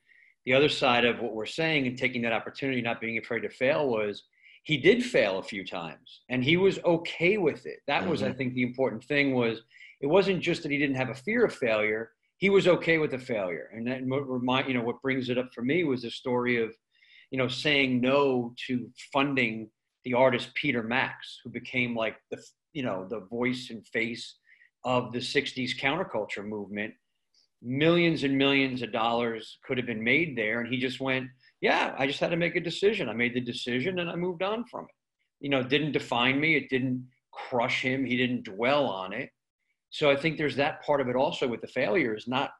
the 0.47 0.55
other 0.55 0.69
side 0.69 1.05
of 1.05 1.21
what 1.21 1.35
we're 1.35 1.47
saying 1.47 1.87
and 1.87 1.97
taking 1.97 2.23
that 2.23 2.33
opportunity, 2.33 2.81
not 2.81 3.01
being 3.01 3.19
afraid 3.19 3.41
to 3.41 3.51
fail, 3.51 3.89
was 3.89 4.25
he 4.65 4.77
did 4.77 5.05
fail 5.05 5.39
a 5.39 5.43
few 5.43 5.65
times 5.65 6.23
and 6.29 6.45
he 6.45 6.57
was 6.57 6.79
okay 6.85 7.37
with 7.37 7.67
it 7.67 7.81
that 7.87 8.03
mm-hmm. 8.03 8.11
was 8.11 8.23
i 8.23 8.29
mm-hmm. 8.29 8.39
think 8.39 8.55
the 8.55 8.63
important 8.63 9.03
thing 9.05 9.35
was 9.35 9.63
it 10.01 10.07
wasn't 10.07 10.41
just 10.41 10.63
that 10.63 10.73
he 10.73 10.79
didn't 10.79 10.97
have 10.97 11.11
a 11.11 11.15
fear 11.15 11.45
of 11.45 11.55
failure 11.55 12.11
he 12.39 12.51
was 12.51 12.67
okay 12.67 12.99
with 12.99 13.11
the 13.11 13.19
failure 13.19 13.71
and 13.75 13.87
that 13.87 14.03
remind 14.07 14.69
you 14.69 14.75
know 14.75 14.83
what 14.83 15.03
brings 15.03 15.29
it 15.29 15.39
up 15.39 15.49
for 15.55 15.63
me 15.63 15.85
was 15.85 16.03
the 16.03 16.11
story 16.11 16.63
of 16.63 16.71
you 17.31 17.39
know 17.39 17.49
saying 17.49 18.01
no 18.01 18.55
to 18.67 18.89
funding 19.13 19.69
the 20.05 20.15
artist 20.15 20.51
peter 20.55 20.83
max 20.83 21.41
who 21.43 21.51
became 21.51 21.95
like 21.95 22.17
the 22.31 22.43
you 22.73 22.83
know 22.83 23.07
the 23.09 23.21
voice 23.21 23.69
and 23.71 23.87
face 23.87 24.37
of 24.85 25.13
the 25.13 25.19
60s 25.19 25.79
counterculture 25.79 26.45
movement 26.45 26.93
millions 27.63 28.25
and 28.25 28.37
millions 28.37 28.83
of 28.83 28.93
dollars 28.93 29.59
could 29.65 29.79
have 29.79 29.87
been 29.87 30.03
made 30.03 30.37
there 30.37 30.61
and 30.61 30.73
he 30.73 30.81
just 30.81 31.01
went 31.01 31.29
yeah, 31.63 31.95
I 31.97 32.09
just 32.09 32.19
had 32.19 32.33
to 32.33 32.37
make 32.37 32.57
a 32.57 32.61
decision. 32.61 33.09
I 33.09 33.15
made 33.15 33.35
the 33.35 33.41
decision 33.41 34.01
and 34.01 34.11
I 34.11 34.17
moved 34.17 34.43
on 34.43 34.65
from 34.65 34.85
it. 34.85 34.95
You 35.41 35.49
know, 35.49 35.61
it 35.61 35.69
didn't 35.69 35.93
define 35.93 36.41
me. 36.41 36.57
It 36.57 36.69
didn't 36.69 37.07
crush 37.33 37.83
him. 37.83 38.05
He 38.05 38.17
didn't 38.17 38.45
dwell 38.45 38.87
on 38.87 39.13
it. 39.13 39.31
So 39.91 40.11
I 40.11 40.17
think 40.17 40.37
there's 40.37 40.57
that 40.57 40.85
part 40.85 41.01
of 41.01 41.09
it 41.09 41.15
also 41.15 41.47
with 41.47 41.61
the 41.61 41.69
failures, 41.69 42.25
not 42.27 42.51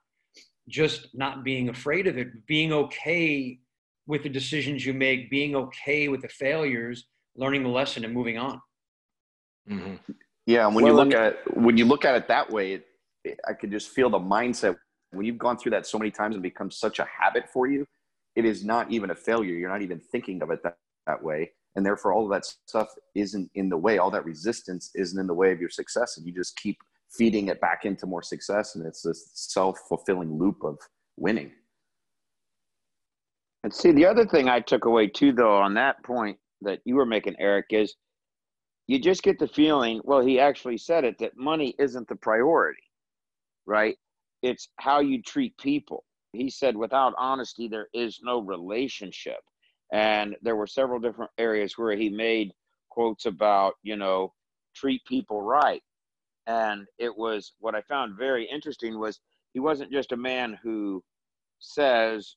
just 0.69 1.09
not 1.15 1.43
being 1.43 1.69
afraid 1.69 2.07
of 2.07 2.17
it, 2.17 2.47
being 2.47 2.73
okay 2.73 3.59
with 4.07 4.23
the 4.23 4.29
decisions 4.29 4.87
you 4.87 4.95
make, 4.95 5.31
being 5.31 5.57
okay 5.57 6.07
with 6.07 6.23
the 6.23 6.29
failures, 6.29 7.07
learning 7.37 7.63
the 7.63 7.69
lesson 7.69 8.05
and 8.05 8.13
moving 8.13 8.39
on. 8.39 8.61
Mm-hmm. 9.69 10.13
Yeah. 10.47 10.67
And 10.67 10.75
when 10.75 10.85
well, 10.85 10.93
you 10.93 10.99
look 10.99 11.15
at, 11.15 11.57
when 11.57 11.77
you 11.77 11.85
look 11.85 12.05
at 12.05 12.15
it 12.15 12.29
that 12.29 12.51
way, 12.51 12.75
it, 12.75 12.85
it, 13.25 13.39
I 13.49 13.53
could 13.53 13.71
just 13.71 13.91
feel 13.91 14.11
the 14.11 14.19
mindset 14.19 14.77
when 15.13 15.27
you've 15.27 15.39
gone 15.39 15.59
through 15.59 15.71
that 15.71 15.87
so 15.87 15.99
many 15.99 16.11
times 16.11 16.35
and 16.35 16.43
become 16.43 16.71
such 16.71 16.99
a 16.99 17.07
habit 17.07 17.49
for 17.53 17.67
you, 17.67 17.87
it 18.35 18.45
is 18.45 18.65
not 18.65 18.91
even 18.91 19.11
a 19.11 19.15
failure. 19.15 19.55
You're 19.55 19.71
not 19.71 19.83
even 19.83 20.01
thinking 20.01 20.43
of 20.43 20.51
it 20.51 20.63
that, 20.63 20.77
that 21.07 21.23
way. 21.23 21.53
And 21.77 21.85
therefore, 21.85 22.13
all 22.13 22.25
of 22.25 22.31
that 22.31 22.45
stuff 22.67 22.89
isn't 23.15 23.51
in 23.55 23.69
the 23.69 23.77
way. 23.77 23.99
All 23.99 24.11
that 24.11 24.25
resistance 24.25 24.91
isn't 24.95 25.19
in 25.19 25.27
the 25.27 25.35
way 25.35 25.53
of 25.53 25.61
your 25.61 25.71
success. 25.71 26.17
And 26.17 26.27
you 26.27 26.33
just 26.33 26.57
keep 26.57 26.79
feeding 27.11 27.49
it 27.49 27.61
back 27.61 27.85
into 27.85 28.07
more 28.07 28.23
success. 28.23 28.75
And 28.75 28.87
it's 28.87 29.03
this 29.03 29.31
self 29.35 29.79
fulfilling 29.89 30.39
loop 30.39 30.65
of 30.65 30.79
winning. 31.17 31.53
And 33.65 33.73
see, 33.73 33.93
the 33.93 34.07
other 34.07 34.27
thing 34.27 34.49
I 34.49 34.61
took 34.61 34.87
away 34.87 35.07
too, 35.07 35.33
though, 35.33 35.57
on 35.57 35.75
that 35.75 36.03
point 36.05 36.39
that 36.63 36.81
you 36.85 36.97
were 36.97 37.07
making, 37.07 37.37
Eric, 37.39 37.67
is 37.71 37.95
you 38.87 38.99
just 38.99 39.23
get 39.23 39.39
the 39.39 39.49
feeling, 39.49 40.01
well, 40.05 40.21
he 40.21 40.41
actually 40.41 40.79
said 40.79 41.05
it, 41.05 41.19
that 41.19 41.37
money 41.37 41.75
isn't 41.79 42.09
the 42.09 42.17
priority, 42.17 42.83
right? 43.67 43.97
It's 44.43 44.69
how 44.79 45.01
you 45.01 45.23
treat 45.23 45.57
people. 45.59 46.05
He 46.33 46.51
said 46.51 46.77
without 46.77 47.15
honesty 47.19 47.69
there 47.69 47.89
is 47.93 48.21
no 48.23 48.41
relationship. 48.41 49.41
And 49.93 50.37
there 50.43 50.57
were 50.57 50.67
several 50.67 50.99
different 50.99 51.31
areas 51.39 51.77
where 51.77 51.97
he 51.97 52.09
made 52.09 52.53
quotes 52.91 53.25
about 53.25 53.75
you 53.83 53.97
know 53.97 54.33
treat 54.75 55.05
people 55.07 55.41
right. 55.43 55.83
And 56.47 56.87
it 56.99 57.17
was 57.17 57.53
what 57.61 57.75
i 57.75 57.83
found 57.83 58.19
very 58.19 58.49
interesting 58.53 58.99
was 58.99 59.21
he 59.55 59.61
wasn't 59.61 59.93
just 59.93 60.13
a 60.13 60.17
man 60.17 60.59
who 60.63 61.03
says 61.61 62.37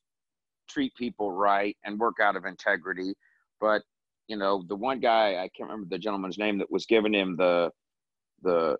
treat 0.68 0.94
people 0.94 1.32
right 1.32 1.76
and 1.84 1.98
work 1.98 2.16
out 2.22 2.36
of 2.36 2.44
integrity 2.44 3.14
but 3.60 3.82
you 4.28 4.36
know 4.36 4.64
the 4.68 4.76
one 4.76 5.00
guy 5.00 5.36
i 5.36 5.48
can't 5.56 5.70
remember 5.70 5.86
the 5.88 5.98
gentleman's 5.98 6.38
name 6.38 6.58
that 6.58 6.70
was 6.70 6.86
giving 6.86 7.14
him 7.14 7.36
the 7.36 7.70
the 8.42 8.76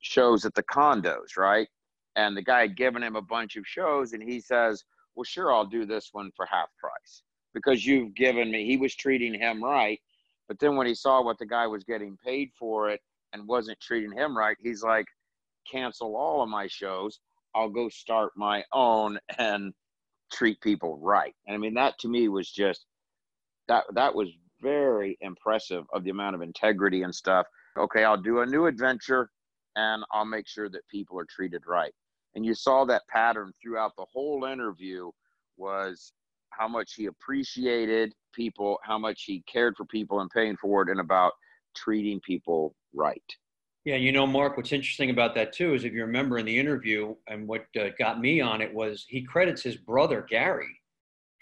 shows 0.00 0.44
at 0.44 0.54
the 0.54 0.62
condos 0.64 1.36
right? 1.36 1.68
And 2.14 2.36
the 2.36 2.42
guy 2.42 2.62
had 2.62 2.76
given 2.76 3.02
him 3.02 3.16
a 3.16 3.22
bunch 3.22 3.56
of 3.56 3.66
shows 3.66 4.12
and 4.12 4.22
he 4.22 4.40
says 4.40 4.84
well 5.14 5.24
sure 5.24 5.52
i'll 5.52 5.66
do 5.66 5.86
this 5.86 6.10
one 6.12 6.30
for 6.36 6.46
half 6.46 6.68
price 6.78 7.22
because 7.54 7.86
you've 7.86 8.14
given 8.14 8.50
me 8.50 8.66
he 8.66 8.76
was 8.76 8.94
treating 8.94 9.32
him 9.32 9.62
right 9.62 9.98
but 10.48 10.58
then 10.58 10.76
when 10.76 10.86
he 10.86 10.94
saw 10.94 11.22
what 11.22 11.38
the 11.38 11.46
guy 11.46 11.66
was 11.66 11.84
getting 11.84 12.18
paid 12.24 12.50
for 12.58 12.90
it 12.90 13.00
and 13.32 13.46
wasn't 13.46 13.80
treating 13.80 14.12
him 14.12 14.36
right 14.36 14.56
he's 14.60 14.82
like 14.82 15.06
cancel 15.70 16.16
all 16.16 16.42
of 16.42 16.48
my 16.48 16.66
shows. 16.66 17.20
I'll 17.54 17.68
go 17.68 17.88
start 17.88 18.32
my 18.36 18.64
own 18.72 19.18
and 19.38 19.72
treat 20.32 20.60
people 20.60 20.98
right. 20.98 21.34
And 21.46 21.54
i 21.54 21.58
mean 21.58 21.74
that 21.74 21.98
to 22.00 22.08
me 22.08 22.28
was 22.28 22.50
just 22.50 22.86
that 23.68 23.84
that 23.94 24.14
was 24.14 24.28
very 24.62 25.18
impressive 25.20 25.84
of 25.92 26.04
the 26.04 26.10
amount 26.10 26.34
of 26.34 26.42
integrity 26.42 27.02
and 27.02 27.14
stuff 27.14 27.46
okay 27.76 28.04
i'll 28.04 28.20
do 28.20 28.40
a 28.40 28.46
new 28.46 28.66
adventure 28.66 29.30
and 29.74 30.04
I'll 30.12 30.26
make 30.26 30.46
sure 30.46 30.68
that 30.68 30.86
people 30.90 31.18
are 31.18 31.26
treated 31.30 31.62
right 31.66 31.94
and 32.34 32.44
you 32.44 32.54
saw 32.54 32.84
that 32.84 33.02
pattern 33.08 33.52
throughout 33.62 33.92
the 33.96 34.06
whole 34.12 34.44
interview 34.44 35.10
was 35.56 36.12
how 36.50 36.68
much 36.68 36.94
he 36.94 37.06
appreciated 37.06 38.14
people, 38.34 38.78
how 38.82 38.98
much 38.98 39.24
he 39.24 39.42
cared 39.50 39.76
for 39.76 39.84
people 39.84 40.20
and 40.20 40.30
paying 40.30 40.56
forward, 40.56 40.88
and 40.88 41.00
about 41.00 41.32
treating 41.74 42.20
people 42.20 42.74
right. 42.94 43.22
Yeah, 43.84 43.96
you 43.96 44.12
know, 44.12 44.26
Mark, 44.26 44.56
what's 44.56 44.72
interesting 44.72 45.10
about 45.10 45.34
that 45.34 45.52
too 45.52 45.74
is 45.74 45.84
if 45.84 45.92
you 45.92 46.02
remember 46.02 46.38
in 46.38 46.46
the 46.46 46.58
interview, 46.58 47.14
and 47.26 47.48
what 47.48 47.66
uh, 47.80 47.88
got 47.98 48.20
me 48.20 48.40
on 48.40 48.60
it 48.60 48.72
was 48.72 49.04
he 49.08 49.22
credits 49.22 49.62
his 49.62 49.76
brother 49.76 50.24
Gary 50.28 50.80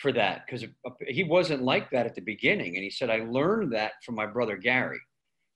for 0.00 0.12
that 0.12 0.44
because 0.46 0.64
he 1.06 1.24
wasn't 1.24 1.62
like 1.62 1.90
that 1.90 2.06
at 2.06 2.14
the 2.14 2.22
beginning, 2.22 2.76
and 2.76 2.82
he 2.82 2.90
said 2.90 3.10
I 3.10 3.24
learned 3.24 3.72
that 3.72 3.92
from 4.04 4.14
my 4.14 4.26
brother 4.26 4.56
Gary. 4.56 5.00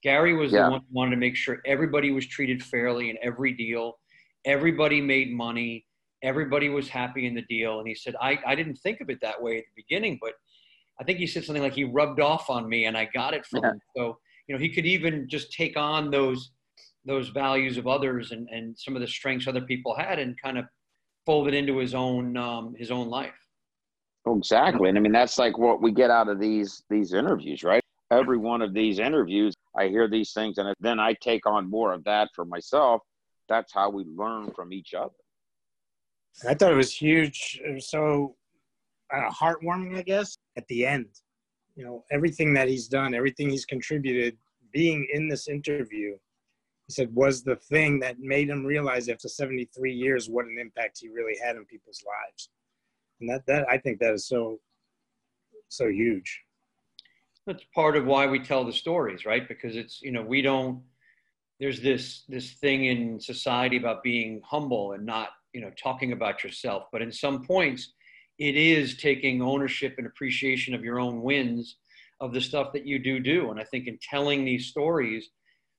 Gary 0.03 0.35
was 0.35 0.53
yeah. 0.53 0.65
the 0.65 0.71
one 0.71 0.81
who 0.81 0.87
wanted 0.93 1.13
to 1.13 1.17
make 1.17 1.35
sure 1.35 1.63
everybody 1.65 2.11
was 2.13 2.27
treated 2.27 2.63
fairly 2.63 3.09
in 3.09 3.17
every 3.23 3.53
deal, 3.53 3.99
everybody 4.45 5.01
made 5.01 5.33
money, 5.33 5.87
everybody 6.23 6.69
was 6.69 6.89
happy 6.89 7.27
in 7.27 7.35
the 7.35 7.43
deal, 7.43 7.79
and 7.79 7.89
he 7.89 7.95
said 7.95 8.15
I 8.21 8.39
I 8.47 8.55
didn't 8.55 8.77
think 8.77 9.01
of 9.01 9.09
it 9.09 9.19
that 9.23 9.43
way 9.43 9.59
at 9.59 9.65
the 9.65 9.83
beginning, 9.83 10.19
but 10.21 10.35
I 11.01 11.05
think 11.05 11.19
he 11.19 11.27
said 11.27 11.45
something 11.45 11.63
like 11.63 11.75
he 11.75 11.85
rubbed 11.85 12.21
off 12.21 12.51
on 12.51 12.69
me, 12.69 12.85
and 12.85 12.97
I 12.97 13.09
got 13.15 13.35
it 13.35 13.47
from 13.47 13.63
yeah. 13.63 13.71
him. 13.71 13.81
So 13.97 14.19
you 14.47 14.55
know 14.55 14.61
he 14.61 14.69
could 14.69 14.87
even 14.87 15.27
just 15.29 15.53
take 15.53 15.77
on 15.77 16.11
those 16.11 16.53
those 17.07 17.29
values 17.29 17.77
of 17.77 17.87
others 17.87 18.33
and, 18.33 18.49
and 18.51 18.79
some 18.79 18.97
of 18.97 19.03
the 19.03 19.09
strengths 19.09 19.47
other 19.47 19.61
people 19.61 19.95
had 19.95 20.19
and 20.19 20.41
kind 20.41 20.57
of 20.57 20.65
fold 21.27 21.49
it 21.49 21.55
into 21.55 21.77
his 21.79 21.95
own 21.95 22.37
um, 22.37 22.75
his 22.79 22.91
own 22.91 23.09
life. 23.09 23.33
Exactly, 24.27 24.89
and 24.89 24.97
I 24.97 25.01
mean 25.01 25.13
that's 25.13 25.39
like 25.39 25.59
what 25.59 25.83
we 25.83 25.93
get 25.93 26.11
out 26.11 26.29
of 26.29 26.41
these 26.41 26.83
these 26.89 27.13
interviews, 27.13 27.63
right? 27.63 27.83
Every 28.11 28.39
one 28.39 28.63
of 28.63 28.73
these 28.73 28.99
interviews, 28.99 29.55
I 29.77 29.89
hear 29.89 30.09
these 30.09 30.33
things, 30.33 30.59
and 30.59 30.75
then 30.81 30.99
I 30.99 31.15
take 31.21 31.47
on 31.47 31.69
more 31.69 31.93
of 31.93 32.05
that 32.05 32.31
for 32.35 32.45
myself. 32.45 33.03
That's 33.49 33.73
how 33.73 33.91
we 33.91 34.05
learn 34.05 34.51
from 34.53 34.73
each 34.73 34.95
other. 34.95 35.13
I 36.49 36.55
thought 36.55 36.73
it 36.73 36.77
was 36.77 36.95
huge. 36.95 37.61
It 37.65 37.75
was 37.75 37.91
so 37.91 38.37
uh, 39.13 39.31
heartwarming, 39.31 39.97
I 39.97 40.03
guess. 40.03 40.37
At 40.57 40.67
the 40.69 40.87
end, 40.87 41.07
you 41.77 41.85
know, 41.85 42.05
everything 42.11 42.55
that 42.55 42.69
he's 42.69 42.89
done, 42.89 43.15
everything 43.15 43.51
he's 43.51 43.67
contributed, 43.67 44.39
being 44.73 45.07
in 45.13 45.29
this 45.29 45.49
interview 45.49 46.17
he 46.87 46.93
said 46.93 47.15
was 47.15 47.43
the 47.43 47.57
thing 47.57 47.99
that 48.01 48.19
made 48.19 48.51
him 48.51 48.65
realize 48.65 49.09
after 49.09 49.29
73 49.29 49.93
years 49.93 50.29
what 50.29 50.45
an 50.45 50.59
impact 50.61 50.99
he 51.01 51.09
really 51.09 51.37
had 51.43 51.57
in 51.57 51.65
people's 51.65 52.03
lives 52.07 52.51
and 53.21 53.29
that 53.31 53.43
that 53.47 53.67
i 53.71 53.79
think 53.79 53.99
that 53.99 54.15
is 54.15 54.27
so 54.27 54.59
so 55.75 55.89
huge. 55.89 56.41
That's 57.47 57.65
part 57.75 57.97
of 57.97 58.07
why 58.07 58.27
we 58.27 58.39
tell 58.39 58.65
the 58.65 58.73
stories 58.73 59.27
right? 59.27 59.47
Because 59.47 59.77
it's 59.77 60.01
you 60.03 60.13
know 60.13 60.23
we 60.23 60.41
don't 60.43 60.83
there's 61.61 61.81
this 61.81 62.25
this 62.29 62.53
thing 62.55 62.87
in 62.87 63.21
society 63.21 63.77
about 63.77 64.03
being 64.03 64.41
humble 64.45 64.93
and 64.93 65.05
not 65.05 65.31
you 65.53 65.61
know 65.61 65.71
talking 65.83 66.13
about 66.13 66.43
yourself. 66.43 66.85
But 66.93 67.03
in 67.03 67.13
some 67.13 67.45
points 67.45 67.93
it 68.39 68.57
is 68.57 68.97
taking 68.97 69.43
ownership 69.43 69.95
and 69.99 70.07
appreciation 70.07 70.75
of 70.75 70.83
your 70.83 70.99
own 70.99 71.23
wins 71.23 71.77
of 72.21 72.33
the 72.33 72.41
stuff 72.41 72.73
that 72.73 72.87
you 72.87 72.99
do 72.99 73.21
do. 73.21 73.51
And 73.51 73.61
i 73.61 73.65
think 73.65 73.87
in 73.87 73.99
telling 74.11 74.45
these 74.45 74.67
stories 74.67 75.29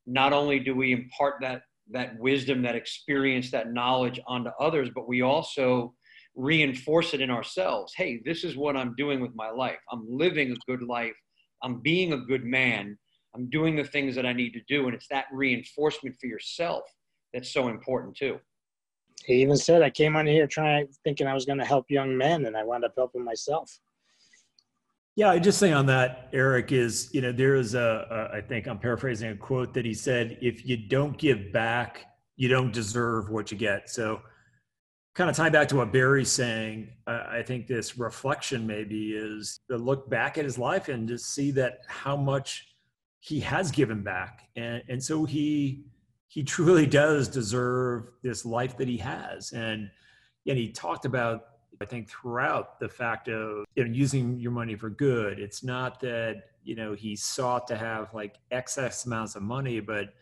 not 0.06 0.34
only 0.34 0.60
do 0.60 0.76
we 0.76 0.92
impart 0.92 1.36
that 1.42 1.64
that 1.92 2.18
wisdom, 2.18 2.64
that 2.64 2.76
experience, 2.76 3.52
that 3.52 3.72
knowledge 3.72 4.20
onto 4.26 4.50
others, 4.60 4.90
but 4.94 5.08
we 5.08 5.22
also 5.22 5.94
reinforce 6.36 7.14
it 7.14 7.22
in 7.22 7.30
ourselves. 7.30 7.94
Hey, 7.96 8.22
this 8.26 8.44
is 8.44 8.58
what 8.58 8.76
I'm 8.76 8.94
doing 8.96 9.22
with 9.22 9.34
my 9.36 9.50
life. 9.50 9.80
I'm 9.92 10.06
living 10.08 10.52
a 10.52 10.72
good 10.72 10.82
life. 10.82 11.16
I'm 11.64 11.82
being 11.82 12.14
a 12.14 12.18
good 12.18 12.44
man. 12.44 12.98
I'm 13.34 13.50
doing 13.50 13.76
the 13.76 13.84
things 13.84 14.16
that 14.16 14.26
I 14.26 14.34
need 14.34 14.52
to 14.52 14.62
do. 14.68 14.86
And 14.86 14.96
it's 14.96 15.08
that 15.10 15.26
reinforcement 15.32 16.16
for 16.20 16.28
yourself 16.28 16.84
that's 17.34 17.52
so 17.52 17.68
important 17.68 18.16
too. 18.16 18.40
He 19.26 19.42
even 19.42 19.58
said, 19.58 19.82
I 19.82 19.90
came 19.90 20.16
on 20.16 20.28
here 20.28 20.48
trying, 20.48 20.88
thinking 21.04 21.28
I 21.28 21.34
was 21.34 21.46
going 21.46 21.58
to 21.60 21.66
help 21.66 21.90
young 21.90 22.18
men, 22.18 22.46
and 22.46 22.56
I 22.56 22.64
wound 22.64 22.86
up 22.86 22.94
helping 22.96 23.24
myself. 23.24 23.72
Yeah, 25.16 25.30
I 25.30 25.40
just 25.40 25.60
say 25.60 25.72
on 25.72 25.86
that, 25.86 26.30
Eric, 26.34 26.74
is 26.74 27.10
you 27.14 27.22
know 27.22 27.32
there 27.32 27.56
is 27.56 27.74
a, 27.74 28.30
a 28.34 28.38
I 28.38 28.42
think 28.42 28.68
I'm 28.68 28.78
paraphrasing 28.78 29.32
a 29.32 29.36
quote 29.36 29.74
that 29.74 29.86
he 29.86 29.94
said, 29.94 30.38
"If 30.42 30.66
you 30.66 30.76
don't 30.76 31.18
give 31.18 31.54
back, 31.54 32.06
you 32.36 32.50
don't 32.50 32.74
deserve 32.74 33.30
what 33.30 33.50
you 33.50 33.58
get." 33.58 33.90
So, 33.90 34.20
kind 35.16 35.30
of 35.30 35.36
tying 35.36 35.54
back 35.54 35.70
to 35.70 35.78
what 35.78 35.94
Barry's 35.94 36.32
saying, 36.32 36.90
uh, 37.08 37.24
I 37.30 37.42
think 37.42 37.68
this 37.68 37.98
reflection 37.98 38.68
maybe 38.68 39.14
is 39.14 39.62
to 39.70 39.78
look 39.78 40.10
back 40.10 40.38
at 40.38 40.44
his 40.44 40.58
life 40.58 40.90
and 40.90 41.08
just 41.08 41.34
see 41.34 41.52
that 41.52 41.80
how 41.88 42.18
much 42.18 42.68
he 43.22 43.40
has 43.40 43.72
given 43.72 44.04
back, 44.04 44.50
and 44.56 44.84
and 44.88 45.02
so 45.02 45.26
he 45.26 45.86
he 46.28 46.44
truly 46.44 46.86
does 47.02 47.28
deserve 47.28 48.12
this 48.22 48.46
life 48.46 48.78
that 48.78 48.88
he 48.88 48.98
has, 48.98 49.52
and 49.54 49.90
and 50.46 50.58
he 50.58 50.70
talked 50.70 51.06
about 51.06 51.46
I 51.82 51.86
think 51.86 52.10
throughout 52.10 52.80
the 52.80 52.90
fact 52.90 53.28
of 53.28 53.66
you 53.76 53.86
know 53.86 53.92
using 53.92 54.38
your 54.40 54.52
money 54.52 54.76
for 54.76 54.90
good. 54.90 55.40
It's 55.40 55.64
not 55.64 56.00
that 56.02 56.44
you 56.64 56.76
know 56.76 56.94
he 56.94 57.16
sought 57.16 57.68
to 57.68 57.78
have 57.78 58.14
like 58.14 58.36
excess 58.52 59.06
amounts 59.06 59.36
of 59.36 59.44
money, 59.44 59.80
but 59.80 60.14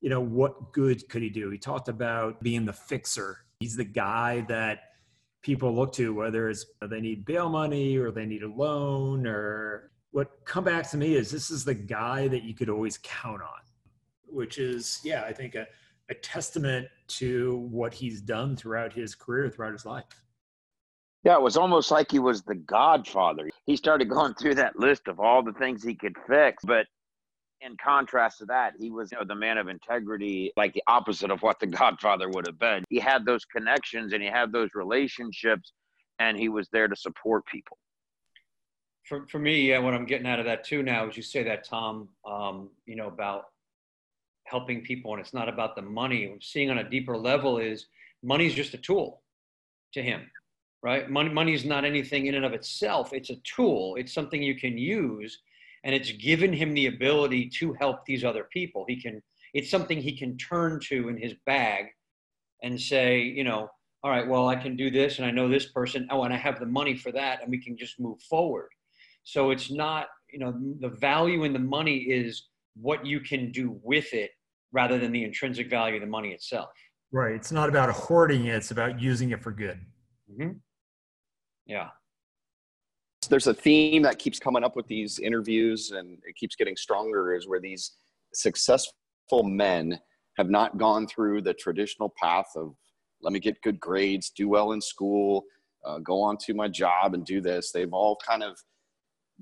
you 0.00 0.10
know 0.10 0.20
what 0.20 0.72
good 0.72 1.08
could 1.08 1.22
he 1.22 1.30
do? 1.30 1.50
He 1.50 1.58
talked 1.58 1.88
about 1.88 2.42
being 2.42 2.64
the 2.64 2.72
fixer. 2.72 3.38
He's 3.64 3.76
the 3.76 3.84
guy 3.84 4.42
that 4.42 4.90
people 5.40 5.74
look 5.74 5.90
to, 5.94 6.12
whether 6.12 6.50
it's 6.50 6.66
uh, 6.82 6.86
they 6.86 7.00
need 7.00 7.24
bail 7.24 7.48
money 7.48 7.96
or 7.96 8.10
they 8.10 8.26
need 8.26 8.42
a 8.42 8.52
loan 8.52 9.26
or 9.26 9.90
what 10.10 10.44
come 10.44 10.64
back 10.64 10.90
to 10.90 10.98
me 10.98 11.14
is 11.14 11.30
this 11.30 11.50
is 11.50 11.64
the 11.64 11.72
guy 11.72 12.28
that 12.28 12.42
you 12.42 12.52
could 12.52 12.68
always 12.68 12.98
count 13.02 13.40
on, 13.40 13.62
which 14.26 14.58
is 14.58 15.00
yeah, 15.02 15.22
I 15.22 15.32
think 15.32 15.54
a, 15.54 15.66
a 16.10 16.14
testament 16.14 16.88
to 17.20 17.66
what 17.70 17.94
he's 17.94 18.20
done 18.20 18.54
throughout 18.54 18.92
his 18.92 19.14
career, 19.14 19.48
throughout 19.48 19.72
his 19.72 19.86
life. 19.86 20.04
Yeah, 21.22 21.36
it 21.36 21.42
was 21.42 21.56
almost 21.56 21.90
like 21.90 22.10
he 22.10 22.18
was 22.18 22.42
the 22.42 22.56
godfather. 22.56 23.48
He 23.64 23.78
started 23.78 24.10
going 24.10 24.34
through 24.34 24.56
that 24.56 24.78
list 24.78 25.08
of 25.08 25.20
all 25.20 25.42
the 25.42 25.54
things 25.54 25.82
he 25.82 25.94
could 25.94 26.16
fix, 26.28 26.62
but 26.66 26.84
in 27.64 27.76
contrast 27.76 28.38
to 28.38 28.44
that, 28.46 28.74
he 28.78 28.90
was 28.90 29.10
you 29.12 29.18
know, 29.18 29.24
the 29.24 29.34
man 29.34 29.58
of 29.58 29.68
integrity, 29.68 30.52
like 30.56 30.72
the 30.74 30.82
opposite 30.86 31.30
of 31.30 31.42
what 31.42 31.58
the 31.60 31.66
Godfather 31.80 32.28
would 32.28 32.46
have 32.46 32.58
been. 32.58 32.84
He 32.90 32.98
had 32.98 33.24
those 33.24 33.44
connections 33.44 34.12
and 34.12 34.22
he 34.22 34.28
had 34.28 34.52
those 34.52 34.70
relationships, 34.74 35.72
and 36.18 36.38
he 36.38 36.48
was 36.48 36.68
there 36.72 36.88
to 36.88 36.96
support 36.96 37.44
people. 37.46 37.78
For, 39.04 39.26
for 39.26 39.38
me, 39.38 39.68
yeah, 39.68 39.78
what 39.78 39.94
I'm 39.94 40.06
getting 40.06 40.26
out 40.26 40.38
of 40.38 40.46
that 40.46 40.64
too 40.64 40.82
now 40.82 41.08
is 41.08 41.16
you 41.16 41.22
say 41.22 41.42
that, 41.42 41.64
Tom, 41.64 42.08
um, 42.26 42.70
you 42.86 42.96
know, 42.96 43.08
about 43.08 43.46
helping 44.44 44.82
people, 44.82 45.12
and 45.12 45.20
it's 45.20 45.34
not 45.34 45.48
about 45.48 45.76
the 45.76 45.82
money. 45.82 46.36
Seeing 46.40 46.70
on 46.70 46.78
a 46.78 46.88
deeper 46.88 47.16
level 47.16 47.58
is 47.58 47.86
money 48.22 48.46
is 48.46 48.54
just 48.54 48.74
a 48.74 48.78
tool 48.78 49.22
to 49.92 50.02
him 50.02 50.22
right? 50.84 51.10
Money, 51.10 51.30
money 51.30 51.54
is 51.54 51.64
not 51.64 51.84
anything 51.86 52.26
in 52.26 52.34
and 52.34 52.44
of 52.44 52.52
itself. 52.52 53.14
It's 53.14 53.30
a 53.30 53.36
tool. 53.36 53.96
It's 53.96 54.12
something 54.12 54.42
you 54.42 54.54
can 54.54 54.76
use, 54.76 55.38
and 55.84 55.94
it's 55.94 56.10
given 56.12 56.52
him 56.52 56.74
the 56.74 56.86
ability 56.86 57.48
to 57.60 57.74
help 57.74 58.04
these 58.06 58.24
other 58.24 58.48
people. 58.52 58.84
He 58.88 59.00
can. 59.00 59.22
It's 59.52 59.70
something 59.70 60.00
he 60.00 60.18
can 60.18 60.36
turn 60.36 60.80
to 60.88 61.08
in 61.08 61.16
his 61.16 61.34
bag, 61.46 61.86
and 62.62 62.80
say, 62.80 63.20
you 63.20 63.44
know, 63.44 63.68
all 64.02 64.10
right, 64.10 64.26
well, 64.26 64.48
I 64.48 64.56
can 64.56 64.74
do 64.76 64.90
this, 64.90 65.18
and 65.18 65.26
I 65.26 65.30
know 65.30 65.48
this 65.48 65.70
person. 65.70 66.08
Oh, 66.10 66.24
and 66.24 66.34
I 66.34 66.36
have 66.36 66.58
the 66.58 66.66
money 66.66 66.96
for 66.96 67.12
that, 67.12 67.40
and 67.42 67.50
we 67.50 67.62
can 67.62 67.76
just 67.76 68.00
move 68.00 68.20
forward. 68.28 68.70
So 69.22 69.50
it's 69.50 69.70
not, 69.70 70.08
you 70.32 70.38
know, 70.38 70.52
the 70.80 70.88
value 70.88 71.44
in 71.44 71.52
the 71.52 71.58
money 71.58 71.98
is 71.98 72.48
what 72.74 73.06
you 73.06 73.20
can 73.20 73.52
do 73.52 73.78
with 73.82 74.12
it, 74.12 74.32
rather 74.72 74.98
than 74.98 75.12
the 75.12 75.24
intrinsic 75.24 75.70
value 75.70 75.96
of 75.96 76.00
the 76.00 76.08
money 76.08 76.30
itself. 76.30 76.70
Right. 77.12 77.34
It's 77.34 77.52
not 77.52 77.68
about 77.68 77.90
hoarding 77.90 78.46
it. 78.46 78.56
It's 78.56 78.72
about 78.72 79.00
using 79.00 79.30
it 79.30 79.40
for 79.40 79.52
good. 79.52 79.80
Mm-hmm. 80.32 80.52
Yeah. 81.66 81.90
There's 83.28 83.46
a 83.46 83.54
theme 83.54 84.02
that 84.02 84.18
keeps 84.18 84.38
coming 84.38 84.64
up 84.64 84.76
with 84.76 84.86
these 84.86 85.18
interviews 85.18 85.90
and 85.90 86.18
it 86.26 86.36
keeps 86.36 86.56
getting 86.56 86.76
stronger 86.76 87.34
is 87.34 87.48
where 87.48 87.60
these 87.60 87.92
successful 88.32 88.94
men 89.42 89.98
have 90.36 90.50
not 90.50 90.78
gone 90.78 91.06
through 91.06 91.42
the 91.42 91.54
traditional 91.54 92.12
path 92.20 92.50
of 92.56 92.74
let 93.22 93.32
me 93.32 93.40
get 93.40 93.60
good 93.62 93.80
grades, 93.80 94.30
do 94.30 94.48
well 94.48 94.72
in 94.72 94.80
school, 94.80 95.44
uh, 95.84 95.98
go 95.98 96.20
on 96.20 96.36
to 96.38 96.54
my 96.54 96.68
job 96.68 97.14
and 97.14 97.24
do 97.24 97.40
this. 97.40 97.72
They've 97.72 97.92
all 97.92 98.18
kind 98.26 98.42
of 98.42 98.58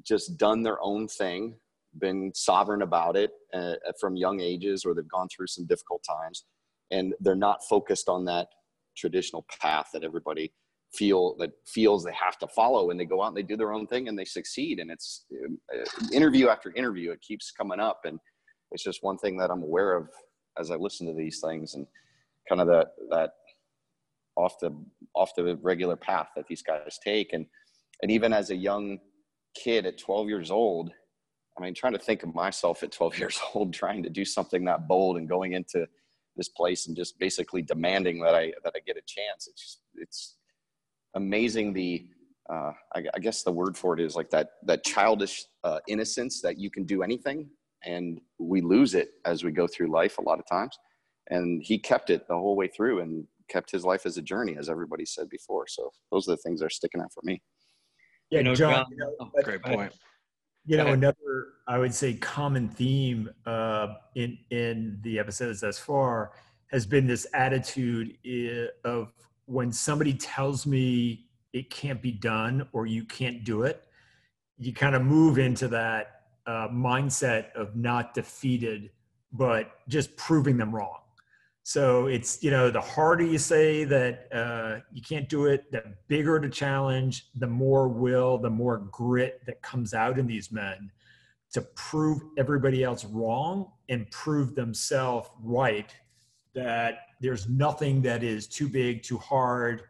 just 0.06 0.36
done 0.36 0.62
their 0.62 0.80
own 0.82 1.08
thing, 1.08 1.56
been 1.98 2.32
sovereign 2.34 2.82
about 2.82 3.16
it 3.16 3.32
uh, 3.52 3.74
from 4.00 4.16
young 4.16 4.40
ages, 4.40 4.84
or 4.84 4.94
they've 4.94 5.08
gone 5.08 5.28
through 5.34 5.48
some 5.48 5.66
difficult 5.66 6.04
times, 6.08 6.44
and 6.90 7.14
they're 7.20 7.34
not 7.34 7.60
focused 7.68 8.08
on 8.08 8.24
that 8.26 8.48
traditional 8.96 9.44
path 9.60 9.88
that 9.92 10.04
everybody 10.04 10.52
feel 10.94 11.36
that 11.38 11.50
feels 11.66 12.04
they 12.04 12.12
have 12.12 12.38
to 12.38 12.46
follow 12.48 12.90
and 12.90 13.00
they 13.00 13.04
go 13.04 13.22
out 13.22 13.28
and 13.28 13.36
they 13.36 13.42
do 13.42 13.56
their 13.56 13.72
own 13.72 13.86
thing 13.86 14.08
and 14.08 14.18
they 14.18 14.24
succeed 14.24 14.78
and 14.78 14.90
it's 14.90 15.24
uh, 15.74 15.84
interview 16.12 16.48
after 16.48 16.72
interview 16.74 17.10
it 17.10 17.20
keeps 17.22 17.50
coming 17.50 17.80
up 17.80 18.00
and 18.04 18.18
it's 18.72 18.84
just 18.84 19.02
one 19.02 19.16
thing 19.16 19.36
that 19.36 19.50
i'm 19.50 19.62
aware 19.62 19.96
of 19.96 20.08
as 20.58 20.70
i 20.70 20.76
listen 20.76 21.06
to 21.06 21.14
these 21.14 21.40
things 21.40 21.74
and 21.74 21.86
kind 22.48 22.60
of 22.60 22.66
that 22.66 22.88
that 23.10 23.30
off 24.36 24.58
the 24.60 24.70
off 25.14 25.34
the 25.34 25.56
regular 25.62 25.96
path 25.96 26.28
that 26.36 26.46
these 26.46 26.62
guys 26.62 26.98
take 27.02 27.32
and 27.32 27.46
and 28.02 28.10
even 28.10 28.32
as 28.32 28.50
a 28.50 28.56
young 28.56 28.98
kid 29.54 29.86
at 29.86 29.98
12 29.98 30.28
years 30.28 30.50
old 30.50 30.92
i 31.58 31.62
mean 31.62 31.72
trying 31.72 31.92
to 31.94 31.98
think 31.98 32.22
of 32.22 32.34
myself 32.34 32.82
at 32.82 32.92
12 32.92 33.18
years 33.18 33.40
old 33.54 33.72
trying 33.72 34.02
to 34.02 34.10
do 34.10 34.26
something 34.26 34.64
that 34.64 34.86
bold 34.88 35.16
and 35.16 35.28
going 35.28 35.52
into 35.52 35.86
this 36.36 36.48
place 36.48 36.86
and 36.86 36.96
just 36.96 37.18
basically 37.18 37.62
demanding 37.62 38.20
that 38.20 38.34
i 38.34 38.52
that 38.62 38.74
i 38.76 38.80
get 38.86 38.96
a 38.96 39.02
chance 39.06 39.46
it's 39.48 39.62
just, 39.62 39.80
it's 39.96 40.36
amazing 41.14 41.72
the 41.72 42.06
uh, 42.52 42.72
I, 42.94 43.04
I, 43.14 43.18
guess 43.20 43.44
the 43.44 43.52
word 43.52 43.76
for 43.76 43.94
it 43.94 44.00
is 44.00 44.16
like 44.16 44.28
that 44.30 44.50
that 44.64 44.84
childish 44.84 45.44
uh, 45.64 45.78
innocence 45.88 46.40
that 46.42 46.58
you 46.58 46.70
can 46.70 46.84
do 46.84 47.02
anything, 47.02 47.48
and 47.84 48.20
we 48.38 48.60
lose 48.60 48.94
it 48.94 49.10
as 49.24 49.44
we 49.44 49.52
go 49.52 49.66
through 49.66 49.92
life 49.92 50.18
a 50.18 50.22
lot 50.22 50.38
of 50.38 50.46
times. 50.46 50.76
And 51.30 51.62
he 51.62 51.78
kept 51.78 52.10
it 52.10 52.26
the 52.28 52.34
whole 52.34 52.56
way 52.56 52.66
through 52.66 53.00
and 53.00 53.26
kept 53.48 53.70
his 53.70 53.84
life 53.84 54.06
as 54.06 54.16
a 54.16 54.22
journey, 54.22 54.56
as 54.58 54.68
everybody 54.68 55.06
said 55.06 55.28
before. 55.28 55.66
So 55.68 55.90
those 56.10 56.28
are 56.28 56.32
the 56.32 56.38
things 56.38 56.60
that 56.60 56.66
are 56.66 56.70
sticking 56.70 57.00
out 57.00 57.12
for 57.14 57.22
me. 57.24 57.40
Yeah, 58.30 58.38
you 58.38 58.44
know, 58.44 58.54
John. 58.54 58.74
John 58.74 58.86
you 58.90 58.96
know, 58.98 59.12
oh, 59.20 59.42
great 59.42 59.62
point. 59.62 59.92
You 60.64 60.76
know, 60.76 60.88
another 60.88 61.46
I 61.68 61.78
would 61.78 61.94
say 61.94 62.14
common 62.14 62.68
theme 62.68 63.30
uh, 63.46 63.94
in 64.16 64.36
in 64.50 64.98
the 65.02 65.18
episodes 65.18 65.60
thus 65.60 65.78
far 65.78 66.32
has 66.72 66.86
been 66.86 67.06
this 67.06 67.26
attitude 67.34 68.16
eh, 68.26 68.66
of 68.84 69.12
when 69.46 69.72
somebody 69.72 70.14
tells 70.14 70.66
me 70.66 71.26
it 71.52 71.70
can't 71.70 72.00
be 72.00 72.12
done 72.12 72.66
or 72.72 72.86
you 72.86 73.04
can't 73.04 73.44
do 73.44 73.62
it, 73.62 73.84
you 74.58 74.72
kind 74.72 74.94
of 74.94 75.02
move 75.02 75.38
into 75.38 75.68
that 75.68 76.22
uh, 76.46 76.68
mindset 76.68 77.52
of 77.54 77.76
not 77.76 78.14
defeated, 78.14 78.90
but 79.32 79.72
just 79.88 80.16
proving 80.16 80.56
them 80.56 80.74
wrong. 80.74 80.98
So 81.64 82.06
it's, 82.06 82.42
you 82.42 82.50
know, 82.50 82.70
the 82.70 82.80
harder 82.80 83.24
you 83.24 83.38
say 83.38 83.84
that 83.84 84.28
uh, 84.32 84.80
you 84.92 85.00
can't 85.00 85.28
do 85.28 85.46
it, 85.46 85.70
the 85.70 85.84
bigger 86.08 86.40
the 86.40 86.48
challenge, 86.48 87.28
the 87.36 87.46
more 87.46 87.86
will, 87.88 88.38
the 88.38 88.50
more 88.50 88.78
grit 88.90 89.42
that 89.46 89.62
comes 89.62 89.94
out 89.94 90.18
in 90.18 90.26
these 90.26 90.50
men 90.50 90.90
to 91.52 91.62
prove 91.76 92.20
everybody 92.36 92.82
else 92.82 93.04
wrong 93.04 93.70
and 93.88 94.10
prove 94.10 94.54
themselves 94.54 95.28
right 95.42 95.94
that 96.54 97.06
there's 97.22 97.48
nothing 97.48 98.02
that 98.02 98.22
is 98.22 98.46
too 98.46 98.68
big, 98.68 99.02
too 99.02 99.18
hard. 99.18 99.84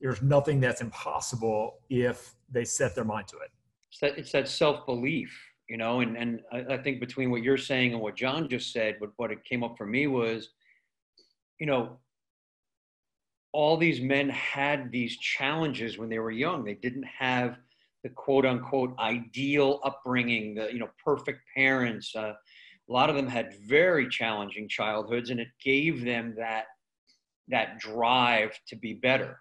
There's 0.00 0.22
nothing 0.22 0.60
that's 0.60 0.80
impossible 0.80 1.80
if 1.90 2.34
they 2.50 2.64
set 2.64 2.94
their 2.94 3.04
mind 3.04 3.28
to 3.28 3.36
it. 3.36 3.50
It's 3.90 4.00
that, 4.00 4.18
it's 4.18 4.32
that 4.32 4.48
self 4.48 4.86
belief, 4.86 5.38
you 5.68 5.76
know, 5.76 6.00
and, 6.00 6.16
and 6.16 6.40
I, 6.50 6.74
I 6.74 6.78
think 6.78 6.98
between 6.98 7.30
what 7.30 7.42
you're 7.42 7.58
saying 7.58 7.92
and 7.92 8.00
what 8.00 8.16
John 8.16 8.48
just 8.48 8.72
said, 8.72 8.96
what, 8.98 9.10
what 9.16 9.30
it 9.30 9.44
came 9.44 9.62
up 9.62 9.76
for 9.76 9.86
me 9.86 10.06
was, 10.06 10.48
you 11.58 11.66
know, 11.66 11.98
all 13.52 13.76
these 13.76 14.00
men 14.00 14.30
had 14.30 14.90
these 14.90 15.16
challenges 15.18 15.98
when 15.98 16.08
they 16.08 16.18
were 16.18 16.30
young. 16.30 16.64
They 16.64 16.74
didn't 16.74 17.04
have 17.04 17.58
the 18.02 18.08
quote 18.08 18.46
unquote 18.46 18.94
ideal 18.98 19.80
upbringing, 19.84 20.54
the 20.54 20.72
you 20.72 20.78
know 20.78 20.88
perfect 21.04 21.40
parents. 21.54 22.14
Uh, 22.14 22.34
a 22.90 22.92
lot 22.92 23.08
of 23.08 23.16
them 23.16 23.28
had 23.28 23.54
very 23.66 24.08
challenging 24.08 24.68
childhoods, 24.68 25.30
and 25.30 25.38
it 25.38 25.48
gave 25.64 26.04
them 26.04 26.34
that 26.36 26.64
that 27.48 27.78
drive 27.78 28.52
to 28.68 28.76
be 28.76 28.94
better. 28.94 29.38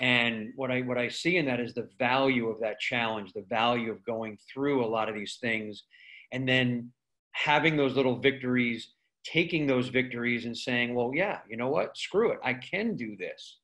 And 0.00 0.52
what 0.54 0.70
I 0.70 0.82
what 0.82 0.98
I 0.98 1.08
see 1.08 1.38
in 1.38 1.46
that 1.46 1.60
is 1.60 1.74
the 1.74 1.88
value 1.98 2.48
of 2.48 2.60
that 2.60 2.78
challenge, 2.78 3.32
the 3.32 3.46
value 3.48 3.90
of 3.90 4.04
going 4.04 4.38
through 4.52 4.84
a 4.84 4.86
lot 4.86 5.08
of 5.08 5.14
these 5.14 5.38
things, 5.40 5.84
and 6.32 6.48
then 6.48 6.92
having 7.32 7.76
those 7.76 7.96
little 7.96 8.18
victories 8.18 8.92
taking 9.24 9.66
those 9.66 9.88
victories 9.88 10.44
and 10.46 10.56
saying, 10.56 10.94
well, 10.94 11.12
yeah, 11.14 11.38
you 11.48 11.56
know 11.56 11.68
what? 11.68 11.96
Screw 11.96 12.32
it. 12.32 12.38
I 12.42 12.54
can 12.54 12.96
do 12.96 13.16
this. 13.16 13.58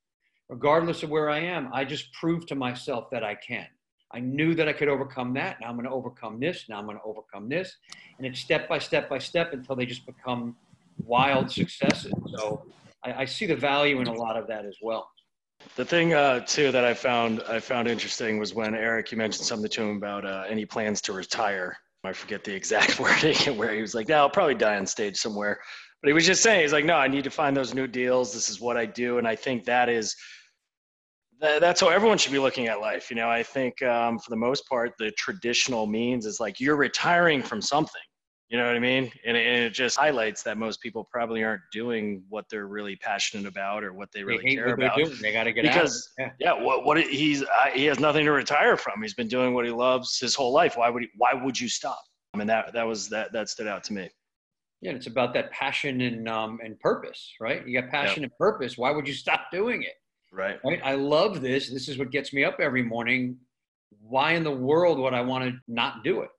Regardless 0.49 1.03
of 1.03 1.11
where 1.11 1.31
I 1.31 1.41
am, 1.41 1.71
I 1.73 1.85
just 1.85 2.13
prove 2.13 2.47
to 2.47 2.55
myself 2.55 3.09
that 3.13 3.25
I 3.25 3.35
can. 3.35 3.67
I 4.15 4.21
knew 4.21 4.55
that 4.55 4.69
I 4.69 4.73
could 4.73 4.89
overcome 4.89 5.35
that. 5.35 5.61
Now 5.61 5.69
I'm 5.69 5.75
going 5.75 5.87
to 5.87 5.91
overcome 5.91 6.39
this. 6.39 6.67
Now 6.69 6.79
I'm 6.79 6.85
going 6.85 6.97
to 6.97 7.03
overcome 7.05 7.49
this. 7.49 7.77
And 8.17 8.27
it's 8.27 8.39
step 8.39 8.69
by 8.69 8.79
step 8.79 9.09
by 9.09 9.19
step 9.19 9.53
until 9.53 9.75
they 9.75 9.87
just 9.87 10.07
become 10.07 10.57
wild 11.05 11.51
successes. 11.51 12.13
So 12.37 12.65
I, 13.05 13.13
I 13.13 13.25
see 13.25 13.47
the 13.47 13.57
value 13.57 14.01
in 14.01 14.07
a 14.07 14.13
lot 14.13 14.37
of 14.37 14.47
that 14.47 14.65
as 14.65 14.77
well. 14.81 15.11
The 15.75 15.85
thing 15.85 16.15
uh, 16.15 16.41
too 16.41 16.71
that 16.71 16.85
I 16.85 16.95
found 16.95 17.43
I 17.49 17.59
found 17.59 17.89
interesting 17.89 18.39
was 18.39 18.55
when 18.55 18.75
Eric 18.75 19.11
you 19.11 19.19
mentioned 19.19 19.47
something 19.47 19.71
to 19.71 19.83
him 19.83 19.97
about 19.97 20.25
uh, 20.25 20.45
any 20.49 20.65
plans 20.65 21.01
to 21.03 21.13
retire, 21.13 21.77
I 22.05 22.13
forget 22.13 22.45
the 22.45 22.55
exact 22.55 23.01
wording 23.01 23.37
where 23.57 23.75
he 23.75 23.81
was 23.81 23.95
like, 23.95 24.09
"No, 24.09 24.19
I'll 24.19 24.31
probably 24.31 24.55
die 24.55 24.77
on 24.77 24.87
stage 24.87 25.17
somewhere." 25.17 25.59
But 26.03 26.09
he 26.09 26.13
was 26.13 26.27
just 26.27 26.43
saying, 26.43 26.61
he's 26.61 26.73
like, 26.73 26.85
"No, 26.85 26.97
I 26.97 27.09
need 27.09 27.25
to 27.25 27.31
find 27.31 27.57
those 27.57 27.75
new 27.75 27.87
deals. 27.87 28.33
This 28.33 28.49
is 28.51 28.61
what 28.61 28.77
I 28.77 28.87
do," 28.87 29.19
and 29.19 29.27
I 29.27 29.35
think 29.35 29.65
that 29.65 29.89
is 29.89 30.15
that's 31.41 31.81
how 31.81 31.89
everyone 31.89 32.19
should 32.19 32.33
be 32.33 32.39
looking 32.39 32.69
at 32.69 32.81
life. 32.81 33.11
You 33.11 33.17
know, 33.17 33.29
I 33.29 33.43
think 33.43 33.83
um, 33.83 34.19
for 34.19 34.31
the 34.31 34.37
most 34.37 34.67
part, 34.69 34.93
the 34.99 35.11
traditional 35.13 35.87
means 35.87 36.27
is 36.27 36.41
like 36.41 36.61
you're 36.61 36.77
retiring 36.77 37.43
from 37.43 37.61
something. 37.61 38.03
You 38.51 38.59
know 38.59 38.67
what 38.67 38.77
I 38.77 38.81
mean? 38.81 39.11
And, 39.27 39.37
and, 39.37 39.65
it 39.65 39.71
just 39.71 39.97
highlights 39.97 40.43
that 40.43 40.59
most 40.59 40.81
people 40.81 41.09
probably 41.11 41.43
aren't 41.43 41.63
doing 41.73 42.23
what 42.29 42.45
they're 42.51 42.69
really 42.69 42.95
passionate 42.95 43.47
about 43.47 43.83
or 43.83 43.93
what 43.95 44.11
they 44.13 44.23
really 44.23 44.45
they 44.45 44.55
care 44.55 44.75
about. 44.75 44.97
They 45.21 45.33
got 45.33 45.45
to 45.45 45.53
get 45.53 45.63
because, 45.63 46.13
out. 46.21 46.31
Yeah. 46.39 46.55
yeah, 46.55 46.63
what 46.63 46.85
what 46.85 47.01
he's 47.03 47.43
uh, 47.43 47.71
he 47.73 47.87
has 47.87 47.99
nothing 47.99 48.25
to 48.27 48.33
retire 48.33 48.77
from. 48.77 49.03
He's 49.03 49.15
been 49.15 49.29
doing 49.29 49.55
what 49.55 49.65
he 49.65 49.73
loves 49.73 50.19
his 50.21 50.35
whole 50.35 50.53
life. 50.53 50.77
Why 50.77 50.91
would 50.91 51.03
he? 51.03 51.09
Why 51.17 51.33
would 51.35 51.59
you 51.59 51.69
stop? 51.69 52.01
I 52.35 52.37
mean, 52.37 52.47
that 52.47 52.73
that 52.75 52.87
was 52.87 53.09
that 53.09 53.33
that 53.33 53.49
stood 53.49 53.67
out 53.67 53.83
to 53.85 53.93
me. 53.93 54.11
Yeah, 54.83 54.93
it's 54.93 55.07
about 55.07 55.33
that 55.35 55.51
passion 55.51 56.03
and 56.03 56.29
um 56.29 56.61
and 56.63 56.79
purpose, 56.81 57.33
right? 57.41 57.67
You 57.67 57.81
got 57.81 57.91
passion 57.91 58.23
yep. 58.23 58.31
and 58.31 58.39
purpose. 58.39 58.77
Why 58.77 58.91
would 58.91 59.09
you 59.09 59.15
stop 59.15 59.47
doing 59.51 59.83
it? 59.83 59.95
Right. 60.35 60.59
Right. 60.65 60.81
I 60.85 60.95
love 60.95 61.41
this. 61.41 61.71
This 61.71 61.89
is 61.89 61.97
what 61.97 62.11
gets 62.11 62.33
me 62.33 62.45
up 62.45 62.59
every 62.59 62.83
morning. 62.83 63.37
Why 64.03 64.33
in 64.33 64.43
the 64.43 64.51
world 64.51 64.99
would 64.99 65.15
I 65.15 65.21
want 65.21 65.45
to 65.45 65.59
not 65.69 66.03
do 66.03 66.23
it? 66.23 66.31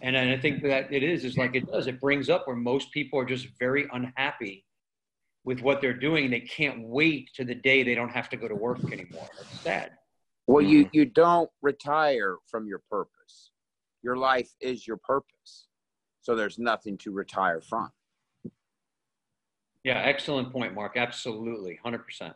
And, 0.00 0.16
and 0.16 0.30
I 0.30 0.38
think 0.38 0.62
that 0.62 0.90
it 0.90 1.02
is, 1.02 1.24
is 1.24 1.36
like 1.36 1.54
it 1.54 1.70
does. 1.70 1.86
It 1.86 2.00
brings 2.00 2.30
up 2.30 2.46
where 2.46 2.56
most 2.56 2.90
people 2.90 3.18
are 3.18 3.26
just 3.26 3.46
very 3.58 3.86
unhappy 3.92 4.64
with 5.44 5.60
what 5.60 5.82
they're 5.82 5.92
doing. 5.92 6.30
They 6.30 6.40
can't 6.40 6.88
wait 6.88 7.28
to 7.34 7.44
the 7.44 7.54
day 7.54 7.82
they 7.82 7.94
don't 7.94 8.08
have 8.08 8.30
to 8.30 8.36
go 8.38 8.48
to 8.48 8.54
work 8.54 8.82
anymore. 8.90 9.28
It's 9.38 9.60
sad. 9.60 9.90
Well, 10.46 10.64
you, 10.64 10.86
mm-hmm. 10.86 10.96
you 10.96 11.04
don't 11.04 11.50
retire 11.60 12.36
from 12.50 12.66
your 12.66 12.80
purpose. 12.90 13.50
Your 14.02 14.16
life 14.16 14.48
is 14.60 14.86
your 14.86 14.96
purpose. 14.96 15.66
So 16.22 16.34
there's 16.34 16.58
nothing 16.58 16.96
to 16.98 17.12
retire 17.12 17.60
from. 17.60 17.90
Yeah, 19.84 19.98
excellent 19.98 20.52
point, 20.52 20.74
Mark. 20.74 20.96
Absolutely. 20.96 21.78
100%. 21.84 22.34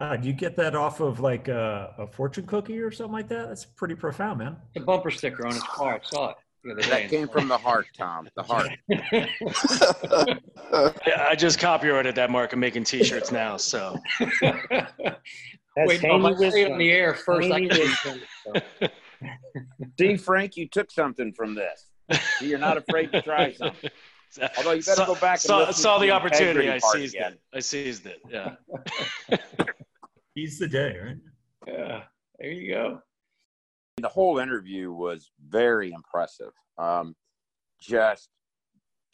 Uh, 0.00 0.16
do 0.16 0.26
you 0.26 0.34
get 0.34 0.56
that 0.56 0.74
off 0.74 1.00
of 1.00 1.20
like 1.20 1.46
a, 1.48 1.94
a, 1.98 2.06
fortune 2.06 2.44
cookie 2.46 2.80
or 2.80 2.90
something 2.90 3.12
like 3.12 3.28
that? 3.28 3.48
That's 3.48 3.64
pretty 3.64 3.94
profound, 3.94 4.38
man. 4.38 4.56
It's 4.74 4.82
a 4.82 4.86
bumper 4.86 5.10
sticker 5.10 5.46
on 5.46 5.52
his 5.52 5.62
car. 5.62 5.94
I 5.94 6.00
saw 6.02 6.30
it. 6.30 6.36
That 6.88 7.10
came 7.10 7.28
from 7.28 7.46
the 7.46 7.58
heart, 7.58 7.86
Tom. 7.96 8.26
The 8.36 8.42
heart. 8.42 8.70
yeah, 11.06 11.26
I 11.28 11.34
just 11.36 11.58
copyrighted 11.58 12.14
that 12.14 12.30
mark. 12.30 12.54
I'm 12.54 12.60
making 12.60 12.84
T-shirts 12.84 13.30
now. 13.30 13.58
So. 13.58 13.98
Wait, 14.20 16.02
no, 16.02 16.26
I 16.26 16.34
say 16.50 16.62
it 16.62 16.72
on 16.72 16.78
the 16.78 16.90
air 16.90 17.14
first. 17.14 17.48
See, 19.98 20.16
Frank, 20.16 20.56
you 20.56 20.68
took 20.68 20.90
something 20.90 21.32
from 21.34 21.54
this. 21.54 21.86
You're 22.40 22.58
not 22.58 22.78
afraid 22.78 23.12
to 23.12 23.22
try 23.22 23.52
something. 23.52 23.90
Although 24.58 24.72
you 24.72 24.82
better 24.82 25.06
go 25.06 25.14
back. 25.14 25.38
saw, 25.38 25.70
saw 25.70 25.98
the 25.98 26.10
opportunity. 26.10 26.68
I 26.68 26.78
seized 26.78 27.14
again. 27.14 27.32
it. 27.32 27.40
I 27.52 27.60
seized 27.60 28.06
it. 28.06 28.20
Yeah. 28.28 28.56
He's 30.34 30.58
the 30.58 30.68
day, 30.68 30.96
right? 31.02 31.16
Yeah. 31.66 32.02
There 32.38 32.50
you 32.50 32.72
go. 32.72 33.00
The 33.98 34.08
whole 34.08 34.38
interview 34.38 34.92
was 34.92 35.30
very 35.48 35.92
impressive. 35.92 36.50
Um, 36.76 37.14
just, 37.80 38.28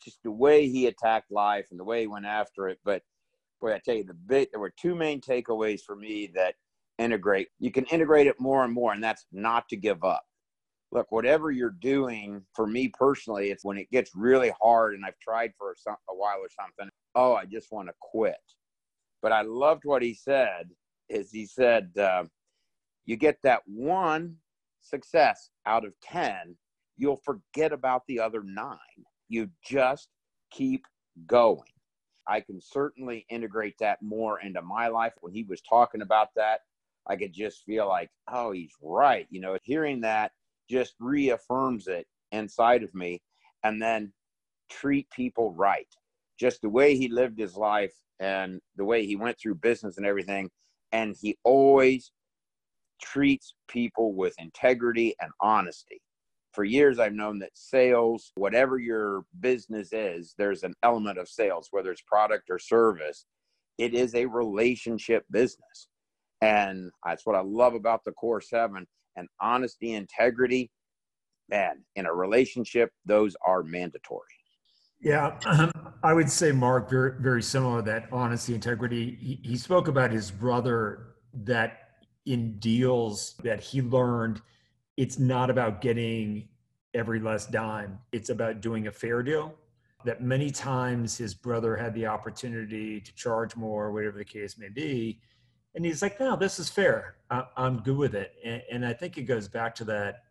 just 0.02 0.18
the 0.24 0.30
way 0.30 0.68
he 0.68 0.86
attacked 0.86 1.30
life 1.30 1.66
and 1.70 1.78
the 1.78 1.84
way 1.84 2.00
he 2.00 2.06
went 2.06 2.24
after 2.24 2.68
it. 2.68 2.78
But 2.84 3.02
boy, 3.60 3.74
I 3.74 3.80
tell 3.84 3.94
you, 3.94 4.04
the 4.04 4.14
big 4.14 4.48
there 4.50 4.60
were 4.60 4.72
two 4.80 4.94
main 4.94 5.20
takeaways 5.20 5.80
for 5.86 5.94
me 5.94 6.30
that 6.34 6.54
integrate. 6.98 7.48
You 7.58 7.70
can 7.70 7.84
integrate 7.86 8.26
it 8.26 8.40
more 8.40 8.64
and 8.64 8.72
more, 8.72 8.94
and 8.94 9.04
that's 9.04 9.26
not 9.32 9.68
to 9.68 9.76
give 9.76 10.02
up. 10.02 10.22
Look, 10.92 11.12
whatever 11.12 11.50
you're 11.50 11.76
doing, 11.80 12.42
for 12.54 12.66
me 12.66 12.88
personally, 12.88 13.50
it's 13.50 13.64
when 13.64 13.76
it 13.76 13.90
gets 13.90 14.10
really 14.14 14.52
hard 14.60 14.94
and 14.94 15.04
I've 15.04 15.18
tried 15.20 15.52
for 15.58 15.74
some, 15.76 15.96
a 16.08 16.14
while 16.14 16.38
or 16.38 16.48
something. 16.48 16.90
Oh, 17.14 17.34
I 17.34 17.44
just 17.44 17.70
want 17.70 17.88
to 17.88 17.94
quit. 18.00 18.34
But 19.22 19.32
I 19.32 19.42
loved 19.42 19.82
what 19.84 20.02
he 20.02 20.14
said 20.14 20.70
is 21.10 21.30
he 21.30 21.46
said, 21.46 21.90
uh, 21.98 22.24
you 23.04 23.16
get 23.16 23.38
that 23.42 23.62
one 23.66 24.36
success 24.80 25.50
out 25.66 25.84
of 25.84 25.94
10, 26.00 26.56
you'll 26.96 27.20
forget 27.24 27.72
about 27.72 28.02
the 28.06 28.20
other 28.20 28.42
nine. 28.44 28.78
You 29.28 29.50
just 29.64 30.08
keep 30.50 30.86
going. 31.26 31.62
I 32.28 32.40
can 32.40 32.60
certainly 32.60 33.26
integrate 33.30 33.74
that 33.80 34.00
more 34.02 34.40
into 34.40 34.62
my 34.62 34.88
life. 34.88 35.14
When 35.20 35.32
he 35.32 35.44
was 35.44 35.60
talking 35.62 36.02
about 36.02 36.28
that, 36.36 36.60
I 37.08 37.16
could 37.16 37.32
just 37.32 37.64
feel 37.64 37.88
like, 37.88 38.10
oh, 38.32 38.52
he's 38.52 38.72
right. 38.80 39.26
You 39.30 39.40
know, 39.40 39.58
hearing 39.62 40.00
that 40.02 40.32
just 40.68 40.94
reaffirms 41.00 41.88
it 41.88 42.06
inside 42.30 42.82
of 42.82 42.94
me. 42.94 43.20
And 43.64 43.82
then 43.82 44.12
treat 44.70 45.10
people 45.10 45.52
right. 45.54 45.88
Just 46.38 46.62
the 46.62 46.68
way 46.68 46.96
he 46.96 47.08
lived 47.08 47.38
his 47.38 47.56
life 47.56 47.92
and 48.20 48.60
the 48.76 48.84
way 48.84 49.04
he 49.04 49.16
went 49.16 49.38
through 49.38 49.56
business 49.56 49.96
and 49.96 50.06
everything 50.06 50.48
and 50.92 51.16
he 51.20 51.36
always 51.44 52.12
treats 53.02 53.54
people 53.68 54.14
with 54.14 54.34
integrity 54.38 55.14
and 55.20 55.30
honesty. 55.40 56.00
For 56.52 56.64
years, 56.64 56.98
I've 56.98 57.12
known 57.12 57.38
that 57.40 57.50
sales, 57.54 58.32
whatever 58.34 58.78
your 58.78 59.22
business 59.38 59.92
is, 59.92 60.34
there's 60.36 60.64
an 60.64 60.74
element 60.82 61.18
of 61.18 61.28
sales, 61.28 61.68
whether 61.70 61.92
it's 61.92 62.02
product 62.02 62.50
or 62.50 62.58
service. 62.58 63.24
It 63.78 63.94
is 63.94 64.14
a 64.14 64.26
relationship 64.26 65.24
business. 65.30 65.88
And 66.40 66.90
that's 67.04 67.24
what 67.24 67.36
I 67.36 67.40
love 67.40 67.74
about 67.74 68.04
the 68.04 68.12
core 68.12 68.40
seven 68.40 68.86
and 69.16 69.28
honesty, 69.40 69.94
integrity. 69.94 70.70
Man, 71.48 71.84
in 71.96 72.06
a 72.06 72.12
relationship, 72.12 72.90
those 73.04 73.36
are 73.46 73.62
mandatory. 73.62 74.39
Yeah, 75.00 75.38
I 76.02 76.12
would 76.12 76.30
say 76.30 76.52
Mark 76.52 76.90
very 76.90 77.12
very 77.20 77.42
similar. 77.42 77.82
That 77.82 78.08
honesty, 78.12 78.54
integrity. 78.54 79.16
He, 79.20 79.40
he 79.50 79.56
spoke 79.56 79.88
about 79.88 80.10
his 80.10 80.30
brother 80.30 81.14
that 81.32 81.78
in 82.26 82.58
deals 82.58 83.34
that 83.42 83.60
he 83.60 83.80
learned, 83.80 84.42
it's 84.96 85.18
not 85.18 85.48
about 85.48 85.80
getting 85.80 86.48
every 86.92 87.18
last 87.18 87.50
dime. 87.50 87.98
It's 88.12 88.28
about 88.28 88.60
doing 88.60 88.88
a 88.88 88.92
fair 88.92 89.22
deal. 89.22 89.54
That 90.04 90.22
many 90.22 90.50
times 90.50 91.16
his 91.16 91.34
brother 91.34 91.76
had 91.76 91.94
the 91.94 92.06
opportunity 92.06 93.00
to 93.00 93.14
charge 93.14 93.56
more, 93.56 93.92
whatever 93.92 94.18
the 94.18 94.24
case 94.24 94.58
may 94.58 94.68
be, 94.68 95.20
and 95.74 95.84
he's 95.84 96.02
like, 96.02 96.20
"No, 96.20 96.36
this 96.36 96.58
is 96.58 96.68
fair. 96.68 97.16
I, 97.30 97.44
am 97.56 97.78
good 97.78 97.96
with 97.96 98.14
it." 98.14 98.32
And, 98.44 98.62
and 98.70 98.86
I 98.86 98.92
think 98.92 99.16
it 99.16 99.22
goes 99.22 99.48
back 99.48 99.74
to 99.76 99.84
that 99.84 100.24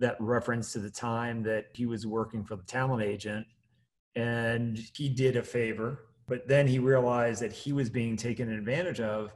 that 0.00 0.16
reference 0.18 0.72
to 0.72 0.78
the 0.78 0.90
time 0.90 1.42
that 1.44 1.66
he 1.74 1.86
was 1.86 2.06
working 2.06 2.44
for 2.44 2.56
the 2.56 2.62
talent 2.62 3.02
agent 3.02 3.46
and 4.16 4.78
he 4.94 5.08
did 5.08 5.36
a 5.36 5.42
favor 5.42 6.10
but 6.30 6.46
then 6.46 6.68
he 6.68 6.78
realized 6.78 7.42
that 7.42 7.52
he 7.52 7.72
was 7.72 7.90
being 7.90 8.16
taken 8.16 8.50
advantage 8.52 9.00
of. 9.00 9.34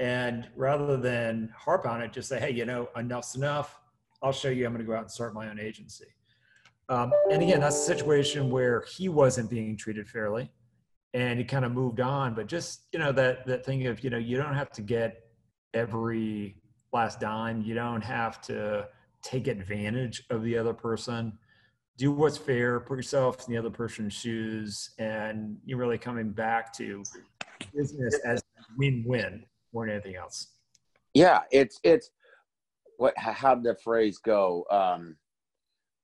And 0.00 0.48
rather 0.56 0.96
than 0.96 1.54
harp 1.56 1.86
on 1.86 2.02
it 2.02 2.12
just 2.12 2.28
say 2.28 2.40
hey 2.40 2.50
you 2.50 2.66
know 2.66 2.88
enough's 2.96 3.36
enough. 3.36 3.78
I'll 4.20 4.32
show 4.32 4.48
you 4.48 4.66
i'm 4.66 4.72
going 4.72 4.84
to 4.84 4.90
go 4.90 4.96
out 4.96 5.02
and 5.02 5.10
start 5.10 5.32
my 5.32 5.48
own 5.48 5.60
agency. 5.60 6.06
Um, 6.88 7.12
and 7.30 7.40
again 7.40 7.60
that's 7.60 7.76
a 7.76 7.84
situation 7.84 8.50
where 8.50 8.84
he 8.96 9.08
wasn't 9.08 9.48
being 9.48 9.76
treated 9.76 10.08
fairly 10.08 10.50
and 11.14 11.38
he 11.38 11.44
kind 11.44 11.64
of 11.64 11.70
moved 11.70 12.00
on. 12.00 12.34
But 12.34 12.48
just 12.48 12.88
you 12.92 12.98
know 12.98 13.12
that 13.12 13.46
that 13.46 13.64
thing 13.64 13.86
of 13.86 14.02
you 14.02 14.10
know 14.10 14.18
you 14.18 14.36
don't 14.36 14.54
have 14.54 14.72
to 14.72 14.82
get 14.82 15.30
every 15.72 16.56
last 16.92 17.20
dime. 17.20 17.62
You 17.62 17.74
don't 17.74 18.02
have 18.02 18.40
to 18.42 18.88
take 19.22 19.46
advantage 19.46 20.24
of 20.30 20.42
the 20.42 20.58
other 20.58 20.74
person 20.74 21.38
do 21.96 22.10
what's 22.10 22.36
fair, 22.36 22.80
put 22.80 22.96
yourself 22.96 23.46
in 23.46 23.52
the 23.52 23.58
other 23.58 23.70
person's 23.70 24.12
shoes, 24.12 24.90
and 24.98 25.56
you're 25.64 25.78
really 25.78 25.98
coming 25.98 26.30
back 26.30 26.72
to 26.74 27.02
business 27.74 28.18
as 28.24 28.42
win-win 28.76 29.44
more 29.72 29.86
than 29.86 29.94
anything 29.94 30.16
else. 30.16 30.48
Yeah, 31.12 31.42
it's 31.52 31.78
it's 31.84 32.10
what 32.96 33.16
how'd 33.16 33.62
the 33.62 33.76
phrase 33.76 34.18
go? 34.18 34.64
Um, 34.70 35.16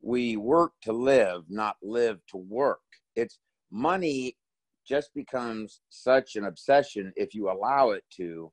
we 0.01 0.37
work 0.37 0.73
to 0.83 0.93
live, 0.93 1.45
not 1.49 1.77
live 1.83 2.21
to 2.29 2.37
work. 2.37 2.81
It's 3.17 3.39
money 3.71 4.37
just 4.87 5.13
becomes 5.15 5.81
such 5.91 6.37
an 6.37 6.45
obsession 6.45 7.13
if 7.17 7.35
you 7.35 7.51
allow 7.51 7.91
it 7.91 8.05
to, 8.17 8.53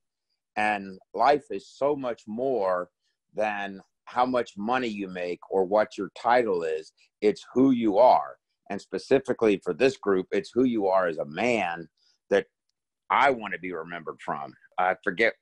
and 0.55 0.97
life 1.13 1.45
is 1.51 1.67
so 1.69 1.95
much 1.95 2.23
more 2.27 2.89
than 3.35 3.81
how 4.07 4.25
much 4.25 4.53
money 4.57 4.87
you 4.87 5.09
make 5.09 5.39
or 5.51 5.65
what 5.65 5.97
your 5.97 6.09
title 6.17 6.63
is. 6.63 6.93
It's 7.21 7.45
who 7.53 7.71
you 7.71 7.97
are. 7.97 8.37
And 8.69 8.79
specifically 8.79 9.61
for 9.63 9.73
this 9.73 9.97
group, 9.97 10.27
it's 10.31 10.49
who 10.53 10.63
you 10.63 10.87
are 10.87 11.07
as 11.07 11.17
a 11.17 11.25
man 11.25 11.87
that 12.29 12.45
I 13.09 13.31
want 13.31 13.53
to 13.53 13.59
be 13.59 13.73
remembered 13.73 14.17
from. 14.23 14.53
I 14.77 14.95
forget 15.03 15.33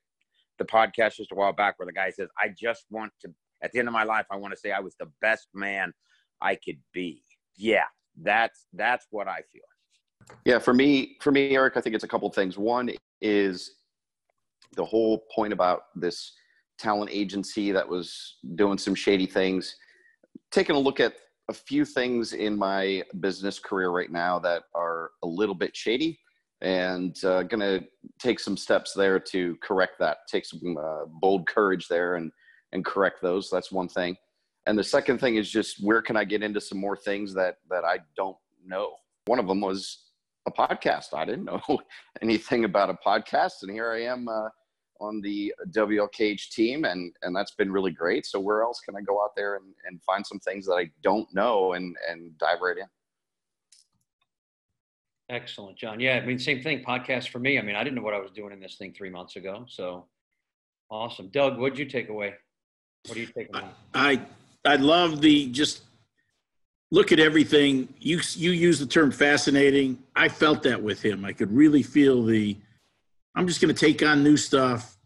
the 0.58 0.66
podcast 0.66 1.16
just 1.16 1.32
a 1.32 1.36
while 1.36 1.54
back 1.54 1.78
where 1.78 1.86
the 1.86 1.94
guy 1.94 2.10
says, 2.10 2.30
I 2.40 2.50
just 2.60 2.86
want 2.90 3.12
to, 3.22 3.30
at 3.62 3.72
the 3.72 3.80
end 3.80 3.88
of 3.88 3.94
my 3.94 4.04
life, 4.04 4.26
I 4.32 4.36
want 4.36 4.54
to 4.54 4.60
say 4.60 4.72
I 4.72 4.80
was 4.80 4.96
the 5.00 5.12
best 5.22 5.48
man 5.54 5.94
I 6.42 6.56
could 6.56 6.80
be. 6.92 7.22
Yeah, 7.56 7.86
that's 8.22 8.66
that's 8.74 9.06
what 9.12 9.28
I 9.28 9.42
feel. 9.52 9.62
Yeah, 10.44 10.58
for 10.58 10.74
me, 10.74 11.18
for 11.22 11.32
me, 11.32 11.56
Eric, 11.56 11.78
I 11.78 11.82
think 11.82 11.94
it's 11.94 12.04
a 12.04 12.08
couple 12.08 12.30
things. 12.32 12.58
One 12.58 12.90
is 13.22 13.76
the 14.76 14.86
whole 14.86 15.24
point 15.34 15.54
about 15.54 15.84
this 15.96 16.34
talent 16.78 17.10
agency 17.12 17.72
that 17.72 17.88
was 17.88 18.38
doing 18.56 18.78
some 18.78 18.96
shady 18.96 19.26
things. 19.26 19.76
Taking 20.52 20.76
a 20.76 20.80
look 20.80 21.00
at 21.00 21.14
a 21.50 21.54
few 21.54 21.86
things 21.86 22.34
in 22.34 22.58
my 22.58 23.04
business 23.20 23.60
career 23.60 23.90
right 23.90 24.12
now 24.12 24.40
that 24.40 24.64
are 24.74 25.12
a 25.24 25.28
little 25.28 25.56
bit 25.56 25.76
shady 25.76 26.20
and 26.62 27.24
uh, 27.24 27.44
going 27.44 27.60
to 27.60 27.86
take 28.20 28.40
some 28.40 28.58
steps 28.58 28.94
there 28.94 29.20
to 29.20 29.56
correct 29.62 30.00
that 30.00 30.20
take 30.28 30.46
some 30.46 30.78
uh, 30.78 31.06
bold 31.22 31.48
courage 31.48 31.88
there 31.88 32.16
and 32.16 32.32
and 32.72 32.84
correct 32.84 33.22
those. 33.22 33.50
That's 33.50 33.72
one 33.72 33.88
thing. 33.88 34.18
And 34.66 34.78
the 34.78 34.84
second 34.84 35.20
thing 35.20 35.36
is 35.36 35.50
just 35.50 35.84
where 35.84 36.02
can 36.02 36.18
i 36.18 36.24
get 36.24 36.44
into 36.44 36.60
some 36.60 36.80
more 36.80 36.98
things 36.98 37.34
that 37.36 37.58
that 37.70 37.84
i 37.84 38.00
don't 38.18 38.38
know? 38.66 38.96
One 39.26 39.40
of 39.40 39.48
them 39.48 39.62
was 39.62 40.12
a 40.48 40.52
podcast. 40.52 41.14
I 41.14 41.26
didn't 41.26 41.46
know 41.46 41.62
anything 42.22 42.66
about 42.66 42.90
a 42.90 42.98
podcast 43.06 43.62
and 43.62 43.72
here 43.72 43.92
i 43.92 44.02
am 44.04 44.28
uh, 44.28 44.50
on 45.00 45.22
the 45.22 45.54
WLKH 45.72 46.50
team, 46.50 46.86
and 46.86 47.14
and 47.22 47.36
that's 47.36 47.52
been 47.52 47.72
really 47.72 47.92
great. 47.92 48.26
So 48.26 48.40
where 48.40 48.64
else 48.64 48.80
can 48.80 48.96
I 48.96 49.02
go 49.02 49.24
out 49.24 49.36
there 49.36 49.56
and, 49.56 49.66
and 49.88 50.02
find 50.04 50.26
some 50.26 50.40
things 50.40 50.66
that 50.68 50.74
I 50.74 50.90
don't 51.04 51.32
know 51.34 51.74
and 51.74 51.96
and 52.10 52.38
dive 52.38 52.62
right 52.62 52.78
in? 52.78 52.86
Excellent, 55.30 55.78
John. 55.78 56.00
Yeah, 56.00 56.20
I 56.22 56.26
mean, 56.26 56.38
same 56.38 56.62
thing. 56.62 56.84
Podcast 56.84 57.30
for 57.30 57.40
me. 57.40 57.58
I 57.58 57.62
mean, 57.62 57.76
I 57.76 57.84
didn't 57.84 57.96
know 57.96 58.04
what 58.04 58.14
I 58.14 58.20
was 58.20 58.32
doing 58.32 58.54
in 58.54 58.60
this 58.60 58.76
thing 58.76 58.94
three 58.94 59.10
months 59.10 59.36
ago. 59.36 59.66
So 59.68 60.06
awesome, 60.90 61.30
Doug. 61.30 61.58
What'd 61.58 61.80
you 61.80 61.86
take 61.86 62.10
away? 62.10 62.36
What 63.08 63.16
do 63.16 63.22
you 63.22 63.28
take 63.28 63.50
away? 63.54 63.66
I 63.94 64.22
I 64.64 64.76
love 64.76 65.22
the 65.22 65.48
just 65.48 65.84
look 66.92 67.12
at 67.12 67.20
everything. 67.20 67.94
You 68.00 68.22
you 68.34 68.52
use 68.52 68.80
the 68.80 68.86
term 68.86 69.12
fascinating. 69.12 69.98
I 70.16 70.30
felt 70.30 70.64
that 70.64 70.82
with 70.82 71.02
him. 71.04 71.26
I 71.26 71.34
could 71.34 71.52
really 71.52 71.84
feel 71.84 72.24
the 72.24 72.56
I'm 73.36 73.48
just 73.48 73.62
going 73.62 73.74
to 73.74 73.80
take 73.80 74.02
on 74.02 74.24
new 74.24 74.38
stuff. 74.38 74.98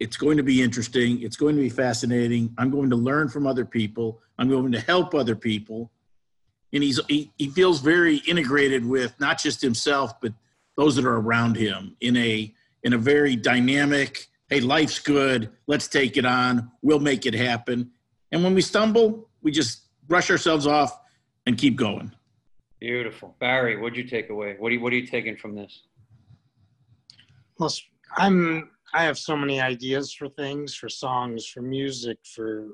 It's 0.00 0.16
going 0.16 0.36
to 0.36 0.42
be 0.42 0.62
interesting. 0.62 1.22
It's 1.22 1.36
going 1.36 1.56
to 1.56 1.62
be 1.62 1.70
fascinating. 1.70 2.54
I'm 2.58 2.70
going 2.70 2.90
to 2.90 2.96
learn 2.96 3.28
from 3.28 3.46
other 3.46 3.64
people. 3.64 4.20
I'm 4.38 4.48
going 4.48 4.72
to 4.72 4.80
help 4.80 5.14
other 5.14 5.36
people. 5.36 5.90
And 6.72 6.82
he's 6.82 7.00
he, 7.08 7.32
he 7.38 7.48
feels 7.48 7.80
very 7.80 8.16
integrated 8.26 8.84
with 8.84 9.18
not 9.18 9.38
just 9.38 9.62
himself, 9.62 10.20
but 10.20 10.34
those 10.76 10.96
that 10.96 11.06
are 11.06 11.16
around 11.16 11.56
him 11.56 11.96
in 12.00 12.16
a 12.16 12.52
in 12.82 12.92
a 12.92 12.98
very 12.98 13.36
dynamic, 13.36 14.26
hey, 14.48 14.60
life's 14.60 14.98
good. 14.98 15.50
Let's 15.66 15.88
take 15.88 16.16
it 16.16 16.26
on. 16.26 16.70
We'll 16.82 17.00
make 17.00 17.24
it 17.24 17.34
happen. 17.34 17.90
And 18.32 18.44
when 18.44 18.54
we 18.54 18.60
stumble, 18.60 19.28
we 19.42 19.50
just 19.50 19.84
brush 20.06 20.30
ourselves 20.30 20.66
off 20.66 21.00
and 21.46 21.56
keep 21.56 21.76
going. 21.76 22.12
Beautiful. 22.78 23.34
Barry, 23.40 23.76
what'd 23.76 23.96
you 23.96 24.04
take 24.04 24.28
away? 24.28 24.56
What 24.58 24.70
are 24.70 24.74
you, 24.74 24.80
what 24.80 24.92
are 24.92 24.96
you 24.96 25.06
taking 25.06 25.36
from 25.36 25.54
this? 25.54 25.82
Well, 27.58 27.72
I'm 28.16 28.70
I 28.92 29.04
have 29.04 29.18
so 29.18 29.36
many 29.36 29.60
ideas 29.60 30.12
for 30.12 30.28
things, 30.28 30.74
for 30.74 30.88
songs, 30.88 31.46
for 31.46 31.60
music, 31.60 32.18
for 32.34 32.68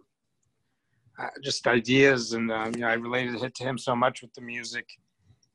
uh, 1.19 1.29
just 1.43 1.67
ideas, 1.67 2.33
and 2.33 2.51
um, 2.51 2.73
you 2.75 2.83
know, 2.83 2.89
I 2.89 2.95
related 2.95 3.43
it 3.43 3.55
to 3.57 3.65
him 3.65 3.79
so 3.79 3.95
much 3.95 4.23
with 4.23 4.33
the 4.35 4.41
music, 4.41 4.87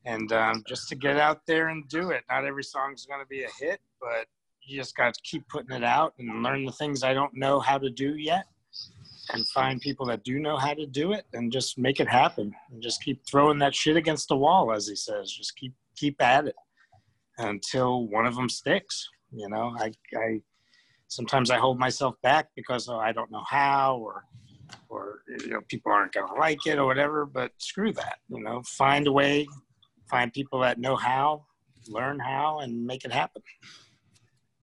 and 0.05 0.31
um, 0.31 0.63
just 0.67 0.87
to 0.89 0.95
get 0.95 1.17
out 1.17 1.45
there 1.45 1.69
and 1.69 1.87
do 1.89 2.11
it. 2.11 2.23
Not 2.29 2.45
every 2.45 2.63
song's 2.63 3.05
going 3.05 3.19
to 3.19 3.27
be 3.27 3.43
a 3.43 3.49
hit, 3.59 3.79
but 3.99 4.27
you 4.61 4.77
just 4.77 4.95
got 4.95 5.13
to 5.13 5.21
keep 5.23 5.47
putting 5.49 5.75
it 5.75 5.83
out 5.83 6.13
and 6.19 6.43
learn 6.43 6.65
the 6.65 6.71
things 6.71 7.03
I 7.03 7.13
don't 7.13 7.35
know 7.35 7.59
how 7.59 7.77
to 7.77 7.89
do 7.89 8.15
yet, 8.15 8.45
and 9.33 9.47
find 9.49 9.81
people 9.81 10.05
that 10.07 10.23
do 10.23 10.39
know 10.39 10.57
how 10.57 10.73
to 10.73 10.85
do 10.85 11.11
it, 11.11 11.25
and 11.33 11.51
just 11.51 11.77
make 11.77 11.99
it 11.99 12.07
happen, 12.07 12.53
and 12.71 12.81
just 12.81 13.03
keep 13.03 13.25
throwing 13.25 13.59
that 13.59 13.75
shit 13.75 13.97
against 13.97 14.29
the 14.29 14.37
wall, 14.37 14.71
as 14.71 14.87
he 14.87 14.95
says. 14.95 15.31
Just 15.31 15.55
keep 15.57 15.73
keep 15.97 16.21
at 16.21 16.47
it 16.47 16.55
until 17.37 18.07
one 18.07 18.25
of 18.25 18.35
them 18.35 18.49
sticks. 18.49 19.09
You 19.31 19.49
know, 19.49 19.75
I, 19.77 19.91
I 20.15 20.41
sometimes 21.07 21.51
I 21.51 21.57
hold 21.57 21.79
myself 21.79 22.15
back 22.21 22.49
because 22.55 22.87
oh, 22.87 22.97
I 22.97 23.11
don't 23.11 23.31
know 23.31 23.43
how 23.47 23.97
or 23.97 24.23
or 24.89 25.21
you 25.27 25.49
know 25.49 25.61
people 25.67 25.91
aren't 25.91 26.13
going 26.13 26.27
to 26.27 26.33
like 26.33 26.65
it 26.65 26.77
or 26.77 26.85
whatever. 26.85 27.25
But 27.25 27.51
screw 27.57 27.93
that. 27.93 28.19
You 28.29 28.41
know, 28.41 28.61
find 28.65 29.07
a 29.07 29.11
way, 29.11 29.47
find 30.09 30.31
people 30.31 30.59
that 30.61 30.79
know 30.79 30.95
how, 30.95 31.45
learn 31.89 32.19
how, 32.19 32.59
and 32.59 32.85
make 32.85 33.05
it 33.05 33.11
happen. 33.11 33.41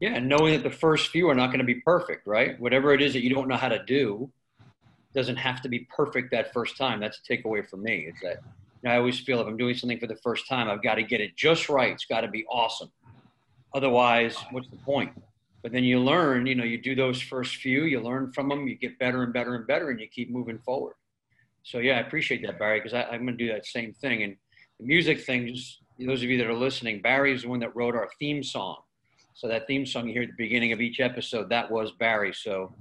Yeah, 0.01 0.15
and 0.15 0.29
knowing 0.29 0.55
that 0.55 0.63
the 0.63 0.77
first 0.77 1.11
few 1.11 1.29
are 1.29 1.35
not 1.35 1.47
going 1.47 1.61
to 1.61 1.65
be 1.65 1.81
perfect, 1.85 2.27
right? 2.27 2.61
Whatever 2.61 2.93
it 2.93 3.01
is 3.01 3.13
that 3.13 3.23
you 3.23 3.33
don't 3.33 3.49
know 3.49 3.57
how 3.57 3.69
to 3.69 3.83
do 3.85 4.31
doesn't 5.15 5.37
have 5.37 5.63
to 5.63 5.69
be 5.69 5.87
perfect 5.95 6.31
that 6.33 6.53
first 6.53 6.77
time. 6.77 7.01
That's 7.01 7.19
a 7.19 7.33
takeaway 7.33 7.67
for 7.69 7.77
me. 7.77 8.09
Is 8.09 8.17
that 8.23 8.39
you 8.83 8.89
know, 8.89 8.91
I 8.91 8.99
always 8.99 9.21
feel 9.21 9.41
if 9.41 9.47
I'm 9.47 9.57
doing 9.57 9.75
something 9.75 10.01
for 10.01 10.07
the 10.07 10.17
first 10.17 10.49
time, 10.49 10.69
I've 10.69 10.83
got 10.83 10.97
to 10.97 11.03
get 11.03 11.21
it 11.21 11.37
just 11.37 11.69
right. 11.69 11.93
It's 11.93 12.07
got 12.07 12.23
to 12.23 12.29
be 12.29 12.45
awesome. 12.51 12.91
Otherwise, 13.75 14.37
what's 14.53 14.69
the 14.69 14.77
point? 14.77 15.13
But 15.63 15.73
then 15.73 15.83
you 15.83 15.99
learn, 15.99 16.47
you 16.47 16.55
know, 16.55 16.65
you 16.65 16.79
do 16.79 16.95
those 16.95 17.21
first 17.21 17.57
few, 17.57 17.85
you 17.85 18.01
learn 18.01 18.33
from 18.33 18.49
them, 18.49 18.69
you 18.69 18.77
get 18.77 18.99
better 18.99 19.23
and 19.23 19.33
better 19.33 19.55
and 19.55 19.67
better, 19.67 19.91
and 19.91 19.99
you 19.99 20.07
keep 20.07 20.31
moving 20.31 20.59
forward. 20.59 20.95
So 21.65 21.79
yeah, 21.79 21.97
I 21.97 22.01
appreciate 22.01 22.43
that, 22.47 22.59
Barry, 22.59 22.81
because 22.81 22.95
I'm 22.95 23.25
going 23.25 23.39
to 23.39 23.45
do 23.45 23.53
that 23.53 23.67
same 23.67 23.93
thing. 23.95 24.23
And 24.23 24.37
the 24.79 24.87
music 24.87 25.23
thing, 25.23 25.49
just 25.49 25.79
those 25.99 26.23
of 26.23 26.29
you 26.29 26.39
that 26.39 26.47
are 26.47 26.55
listening, 26.55 27.01
Barry 27.01 27.35
is 27.35 27.43
the 27.43 27.49
one 27.49 27.61
that 27.61 27.75
wrote 27.75 27.95
our 27.95 28.09
theme 28.19 28.43
song. 28.43 28.77
So 29.33 29.49
that 29.49 29.67
theme 29.67 29.87
song 29.87 30.07
you 30.07 30.13
hear 30.13 30.23
at 30.23 30.29
the 30.29 30.35
beginning 30.37 30.73
of 30.73 30.81
each 30.81 31.01
episode, 31.01 31.49
that 31.49 31.71
was 31.71 31.91
Barry. 31.93 32.33
So 32.35 32.75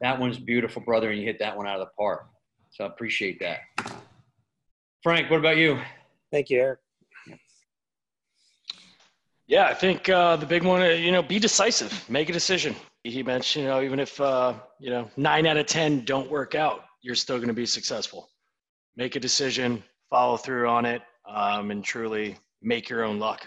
that 0.00 0.18
one's 0.18 0.38
beautiful, 0.38 0.82
brother, 0.82 1.10
and 1.10 1.18
you 1.18 1.24
hit 1.24 1.38
that 1.38 1.56
one 1.56 1.66
out 1.66 1.80
of 1.80 1.86
the 1.86 1.92
park. 1.96 2.26
So 2.72 2.84
I 2.84 2.88
appreciate 2.88 3.40
that. 3.40 3.60
Frank, 5.02 5.30
what 5.30 5.38
about 5.38 5.56
you? 5.56 5.78
Thank 6.32 6.50
you, 6.50 6.60
Eric. 6.60 6.83
Yeah, 9.46 9.66
I 9.66 9.74
think 9.74 10.08
uh, 10.08 10.36
the 10.36 10.46
big 10.46 10.62
one, 10.62 10.80
uh, 10.80 10.86
you 10.86 11.12
know, 11.12 11.22
be 11.22 11.38
decisive, 11.38 12.08
make 12.08 12.30
a 12.30 12.32
decision. 12.32 12.74
He 13.02 13.22
mentioned, 13.22 13.64
you 13.64 13.70
know, 13.70 13.82
even 13.82 14.00
if 14.00 14.18
uh, 14.18 14.54
you 14.80 14.88
know 14.88 15.10
nine 15.18 15.46
out 15.46 15.58
of 15.58 15.66
ten 15.66 16.04
don't 16.06 16.30
work 16.30 16.54
out, 16.54 16.84
you're 17.02 17.14
still 17.14 17.36
going 17.36 17.48
to 17.48 17.54
be 17.54 17.66
successful. 17.66 18.30
Make 18.96 19.16
a 19.16 19.20
decision, 19.20 19.84
follow 20.08 20.38
through 20.38 20.68
on 20.68 20.86
it, 20.86 21.02
um, 21.28 21.70
and 21.70 21.84
truly 21.84 22.38
make 22.62 22.88
your 22.88 23.04
own 23.04 23.18
luck. 23.18 23.46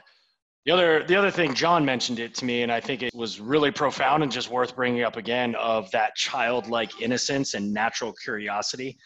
The 0.67 0.73
other, 0.73 1.03
the 1.03 1.15
other 1.15 1.31
thing, 1.31 1.55
John 1.55 1.83
mentioned 1.85 2.19
it 2.19 2.35
to 2.35 2.45
me, 2.45 2.61
and 2.61 2.71
I 2.71 2.79
think 2.81 3.01
it 3.01 3.15
was 3.15 3.39
really 3.39 3.71
profound 3.71 4.21
and 4.21 4.31
just 4.31 4.51
worth 4.51 4.75
bringing 4.75 5.01
up 5.03 5.15
again 5.15 5.55
of 5.55 5.89
that 5.91 6.13
childlike 6.15 7.01
innocence 7.01 7.55
and 7.55 7.73
natural 7.73 8.13
curiosity, 8.23 8.97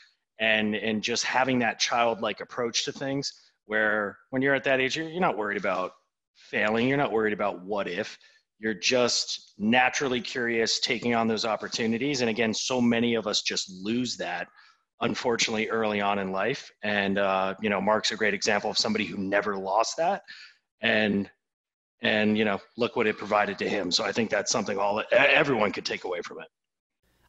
and 0.42 0.76
and 0.76 1.02
just 1.02 1.24
having 1.24 1.60
that 1.60 1.80
childlike 1.80 2.42
approach 2.42 2.84
to 2.84 2.92
things. 2.92 3.32
Where 3.66 4.18
when 4.32 4.42
you're 4.42 4.56
at 4.56 4.66
that 4.66 4.82
age, 4.82 4.98
you're, 4.98 5.08
you're 5.08 5.22
not 5.22 5.38
worried 5.38 5.58
about 5.58 5.94
failing. 6.36 6.88
You're 6.88 6.98
not 6.98 7.12
worried 7.12 7.34
about 7.34 7.64
what 7.64 7.88
if. 7.88 8.18
You're 8.60 8.74
just 8.74 9.54
naturally 9.58 10.22
curious, 10.22 10.80
taking 10.80 11.16
on 11.16 11.28
those 11.28 11.46
opportunities. 11.46 12.22
And 12.22 12.30
again, 12.30 12.54
so 12.54 12.80
many 12.80 13.16
of 13.16 13.26
us 13.28 13.42
just 13.42 13.72
lose 13.82 14.18
that 14.18 14.48
unfortunately 15.02 15.68
early 15.70 16.00
on 16.00 16.20
in 16.20 16.32
life. 16.32 16.72
And 16.84 17.18
uh, 17.18 17.56
you 17.62 17.70
know, 17.70 17.82
Mark's 17.82 18.12
a 18.12 18.16
great 18.16 18.36
example 18.36 18.70
of 18.70 18.78
somebody 18.78 19.06
who 19.06 19.18
never 19.18 19.58
lost 19.58 19.98
that. 19.98 20.22
And 20.82 21.30
and 22.02 22.38
you 22.38 22.46
know 22.46 22.60
look 22.78 22.96
what 22.96 23.08
it 23.08 23.18
provided 23.18 23.58
to 23.60 23.70
him 23.70 23.92
so 23.92 24.04
i 24.04 24.12
think 24.12 24.30
that's 24.30 24.52
something 24.52 24.78
all 24.78 25.04
everyone 25.12 25.72
could 25.72 25.86
take 25.86 26.04
away 26.04 26.22
from 26.22 26.40
it 26.40 26.48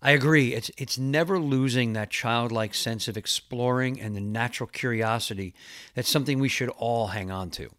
I 0.05 0.11
agree. 0.11 0.53
It's 0.53 0.69
it's 0.77 0.99
never 0.99 1.39
losing 1.39 1.93
that 1.93 2.11
childlike 2.11 2.75
sense 2.75 3.07
of 3.07 3.17
exploring 3.17 4.01
and 4.01 4.17
the 4.17 4.21
natural 4.21 4.67
curiosity. 4.67 5.55
That's 5.95 6.09
something 6.09 6.41
we 6.41 6.49
should 6.49 6.71
all 6.71 7.07
hang 7.07 7.31
on 7.31 7.51
to. 7.51 7.71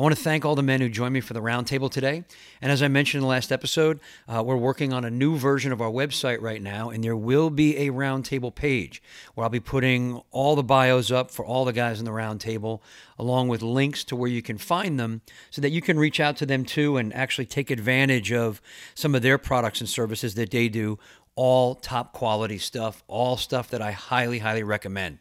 I 0.00 0.02
want 0.02 0.16
to 0.16 0.22
thank 0.22 0.46
all 0.46 0.54
the 0.54 0.62
men 0.62 0.80
who 0.80 0.88
joined 0.88 1.12
me 1.12 1.20
for 1.20 1.34
the 1.34 1.42
roundtable 1.42 1.90
today. 1.90 2.24
And 2.62 2.72
as 2.72 2.82
I 2.82 2.88
mentioned 2.88 3.18
in 3.18 3.24
the 3.24 3.28
last 3.28 3.52
episode, 3.52 4.00
uh, 4.26 4.42
we're 4.42 4.56
working 4.56 4.94
on 4.94 5.04
a 5.04 5.10
new 5.10 5.36
version 5.36 5.72
of 5.72 5.82
our 5.82 5.90
website 5.90 6.40
right 6.40 6.62
now, 6.62 6.88
and 6.88 7.04
there 7.04 7.14
will 7.14 7.50
be 7.50 7.76
a 7.76 7.90
roundtable 7.90 8.54
page 8.54 9.02
where 9.34 9.44
I'll 9.44 9.50
be 9.50 9.60
putting 9.60 10.22
all 10.30 10.56
the 10.56 10.62
bios 10.62 11.10
up 11.10 11.30
for 11.30 11.44
all 11.44 11.66
the 11.66 11.74
guys 11.74 11.98
in 11.98 12.06
the 12.06 12.12
roundtable, 12.12 12.80
along 13.18 13.48
with 13.48 13.60
links 13.60 14.02
to 14.04 14.16
where 14.16 14.30
you 14.30 14.40
can 14.40 14.56
find 14.56 14.98
them 14.98 15.20
so 15.50 15.60
that 15.60 15.68
you 15.68 15.82
can 15.82 15.98
reach 15.98 16.18
out 16.18 16.38
to 16.38 16.46
them 16.46 16.64
too 16.64 16.96
and 16.96 17.14
actually 17.14 17.44
take 17.44 17.70
advantage 17.70 18.32
of 18.32 18.62
some 18.94 19.14
of 19.14 19.20
their 19.20 19.36
products 19.36 19.80
and 19.80 19.88
services 19.90 20.34
that 20.34 20.50
they 20.50 20.70
do. 20.70 20.98
All 21.34 21.74
top 21.74 22.14
quality 22.14 22.56
stuff, 22.56 23.04
all 23.06 23.36
stuff 23.36 23.68
that 23.68 23.82
I 23.82 23.92
highly, 23.92 24.38
highly 24.38 24.62
recommend. 24.62 25.18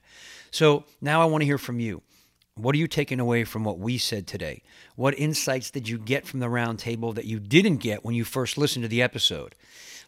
So 0.51 0.85
now 1.01 1.21
I 1.21 1.25
want 1.25 1.41
to 1.41 1.45
hear 1.45 1.57
from 1.57 1.81
you. 1.81 2.01
What 2.61 2.75
are 2.75 2.79
you 2.79 2.87
taking 2.87 3.21
away 3.21 3.45
from 3.45 3.63
what 3.63 3.79
we 3.79 3.97
said 3.97 4.27
today? 4.27 4.63
What 4.97 5.17
insights 5.17 5.71
did 5.71 5.87
you 5.87 5.97
get 5.97 6.27
from 6.27 6.41
the 6.41 6.47
roundtable 6.47 7.15
that 7.15 7.23
you 7.23 7.39
didn't 7.39 7.77
get 7.77 8.03
when 8.03 8.15
you 8.15 8.25
first 8.25 8.57
listened 8.57 8.83
to 8.83 8.89
the 8.89 9.01
episode? 9.01 9.55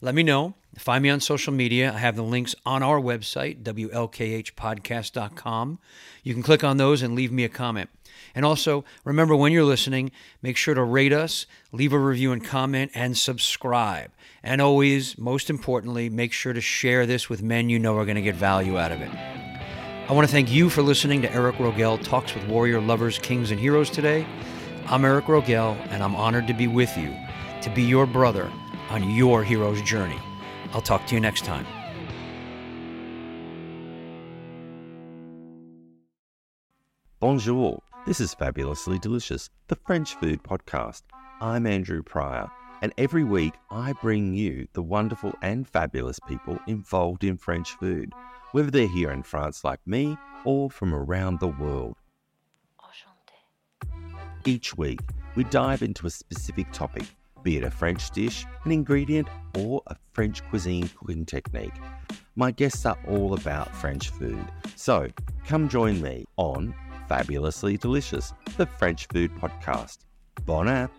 Let 0.01 0.15
me 0.15 0.23
know. 0.23 0.55
Find 0.77 1.03
me 1.03 1.09
on 1.09 1.21
social 1.21 1.53
media. 1.53 1.93
I 1.93 1.99
have 1.99 2.17
the 2.17 2.23
links 2.23 2.53
on 2.65 2.83
our 2.83 2.99
website, 2.99 3.63
WLKHpodcast.com. 3.63 5.79
You 6.23 6.33
can 6.33 6.43
click 6.43 6.65
on 6.65 6.75
those 6.75 7.01
and 7.01 7.15
leave 7.15 7.31
me 7.31 7.45
a 7.45 7.49
comment. 7.49 7.89
And 8.35 8.45
also, 8.45 8.83
remember 9.05 9.35
when 9.35 9.53
you're 9.53 9.63
listening, 9.63 10.11
make 10.41 10.57
sure 10.57 10.73
to 10.73 10.83
rate 10.83 11.13
us, 11.13 11.45
leave 11.71 11.93
a 11.93 11.99
review 11.99 12.33
and 12.33 12.43
comment, 12.43 12.91
and 12.93 13.17
subscribe. 13.17 14.11
And 14.43 14.59
always, 14.59 15.17
most 15.17 15.49
importantly, 15.49 16.09
make 16.09 16.33
sure 16.33 16.51
to 16.51 16.61
share 16.61 17.05
this 17.05 17.29
with 17.29 17.41
men 17.41 17.69
you 17.69 17.79
know 17.79 17.97
are 17.97 18.05
going 18.05 18.15
to 18.15 18.21
get 18.21 18.35
value 18.35 18.77
out 18.77 18.91
of 18.91 18.99
it. 19.01 19.40
I 20.09 20.13
want 20.13 20.27
to 20.27 20.31
thank 20.31 20.51
you 20.51 20.67
for 20.69 20.81
listening 20.81 21.21
to 21.21 21.31
Eric 21.31 21.55
Rogel 21.57 22.03
Talks 22.03 22.33
with 22.33 22.45
Warrior 22.47 22.81
Lovers, 22.81 23.19
Kings, 23.19 23.51
and 23.51 23.59
Heroes 23.59 23.89
today. 23.89 24.25
I'm 24.87 25.05
Eric 25.05 25.25
Rogel, 25.25 25.77
and 25.89 26.03
I'm 26.03 26.15
honored 26.15 26.47
to 26.47 26.53
be 26.53 26.67
with 26.67 26.97
you, 26.97 27.15
to 27.61 27.69
be 27.69 27.83
your 27.83 28.05
brother 28.07 28.51
on 28.89 29.11
your 29.11 29.43
hero's 29.43 29.81
journey. 29.83 30.19
I'll 30.73 30.81
talk 30.81 31.05
to 31.05 31.15
you 31.15 31.21
next 31.21 31.45
time. 31.45 31.65
Bonjour. 37.19 37.81
This 38.05 38.19
is 38.19 38.33
Fabulously 38.33 38.97
Delicious, 38.97 39.49
the 39.67 39.77
French 39.85 40.15
food 40.15 40.41
podcast. 40.43 41.03
I'm 41.39 41.67
Andrew 41.67 42.01
Pryor, 42.01 42.49
and 42.81 42.91
every 42.97 43.23
week 43.23 43.53
I 43.69 43.93
bring 44.01 44.33
you 44.33 44.67
the 44.73 44.81
wonderful 44.81 45.33
and 45.43 45.69
fabulous 45.69 46.19
people 46.27 46.59
involved 46.67 47.23
in 47.23 47.37
French 47.37 47.73
food 47.73 48.11
whether 48.51 48.71
they're 48.71 48.87
here 48.87 49.11
in 49.11 49.23
France 49.23 49.63
like 49.63 49.79
me 49.85 50.17
or 50.45 50.69
from 50.69 50.93
around 50.93 51.39
the 51.39 51.47
world. 51.47 51.95
Each 54.45 54.75
week, 54.75 54.99
we 55.35 55.43
dive 55.45 55.83
into 55.83 56.07
a 56.07 56.09
specific 56.09 56.71
topic, 56.71 57.03
be 57.43 57.57
it 57.57 57.63
a 57.63 57.69
French 57.69 58.09
dish, 58.11 58.45
an 58.65 58.71
ingredient, 58.71 59.27
or 59.57 59.83
a 59.87 59.95
French 60.13 60.43
cuisine 60.49 60.89
cooking 60.97 61.25
technique. 61.25 61.73
My 62.35 62.49
guests 62.49 62.85
are 62.85 62.97
all 63.07 63.33
about 63.33 63.75
French 63.75 64.09
food, 64.09 64.45
so 64.75 65.07
come 65.45 65.69
join 65.69 66.01
me 66.01 66.25
on 66.37 66.73
Fabulously 67.07 67.77
Delicious, 67.77 68.33
the 68.57 68.65
French 68.65 69.07
Food 69.07 69.31
Podcast. 69.35 69.99
Bon 70.45 70.67
app! 70.67 70.91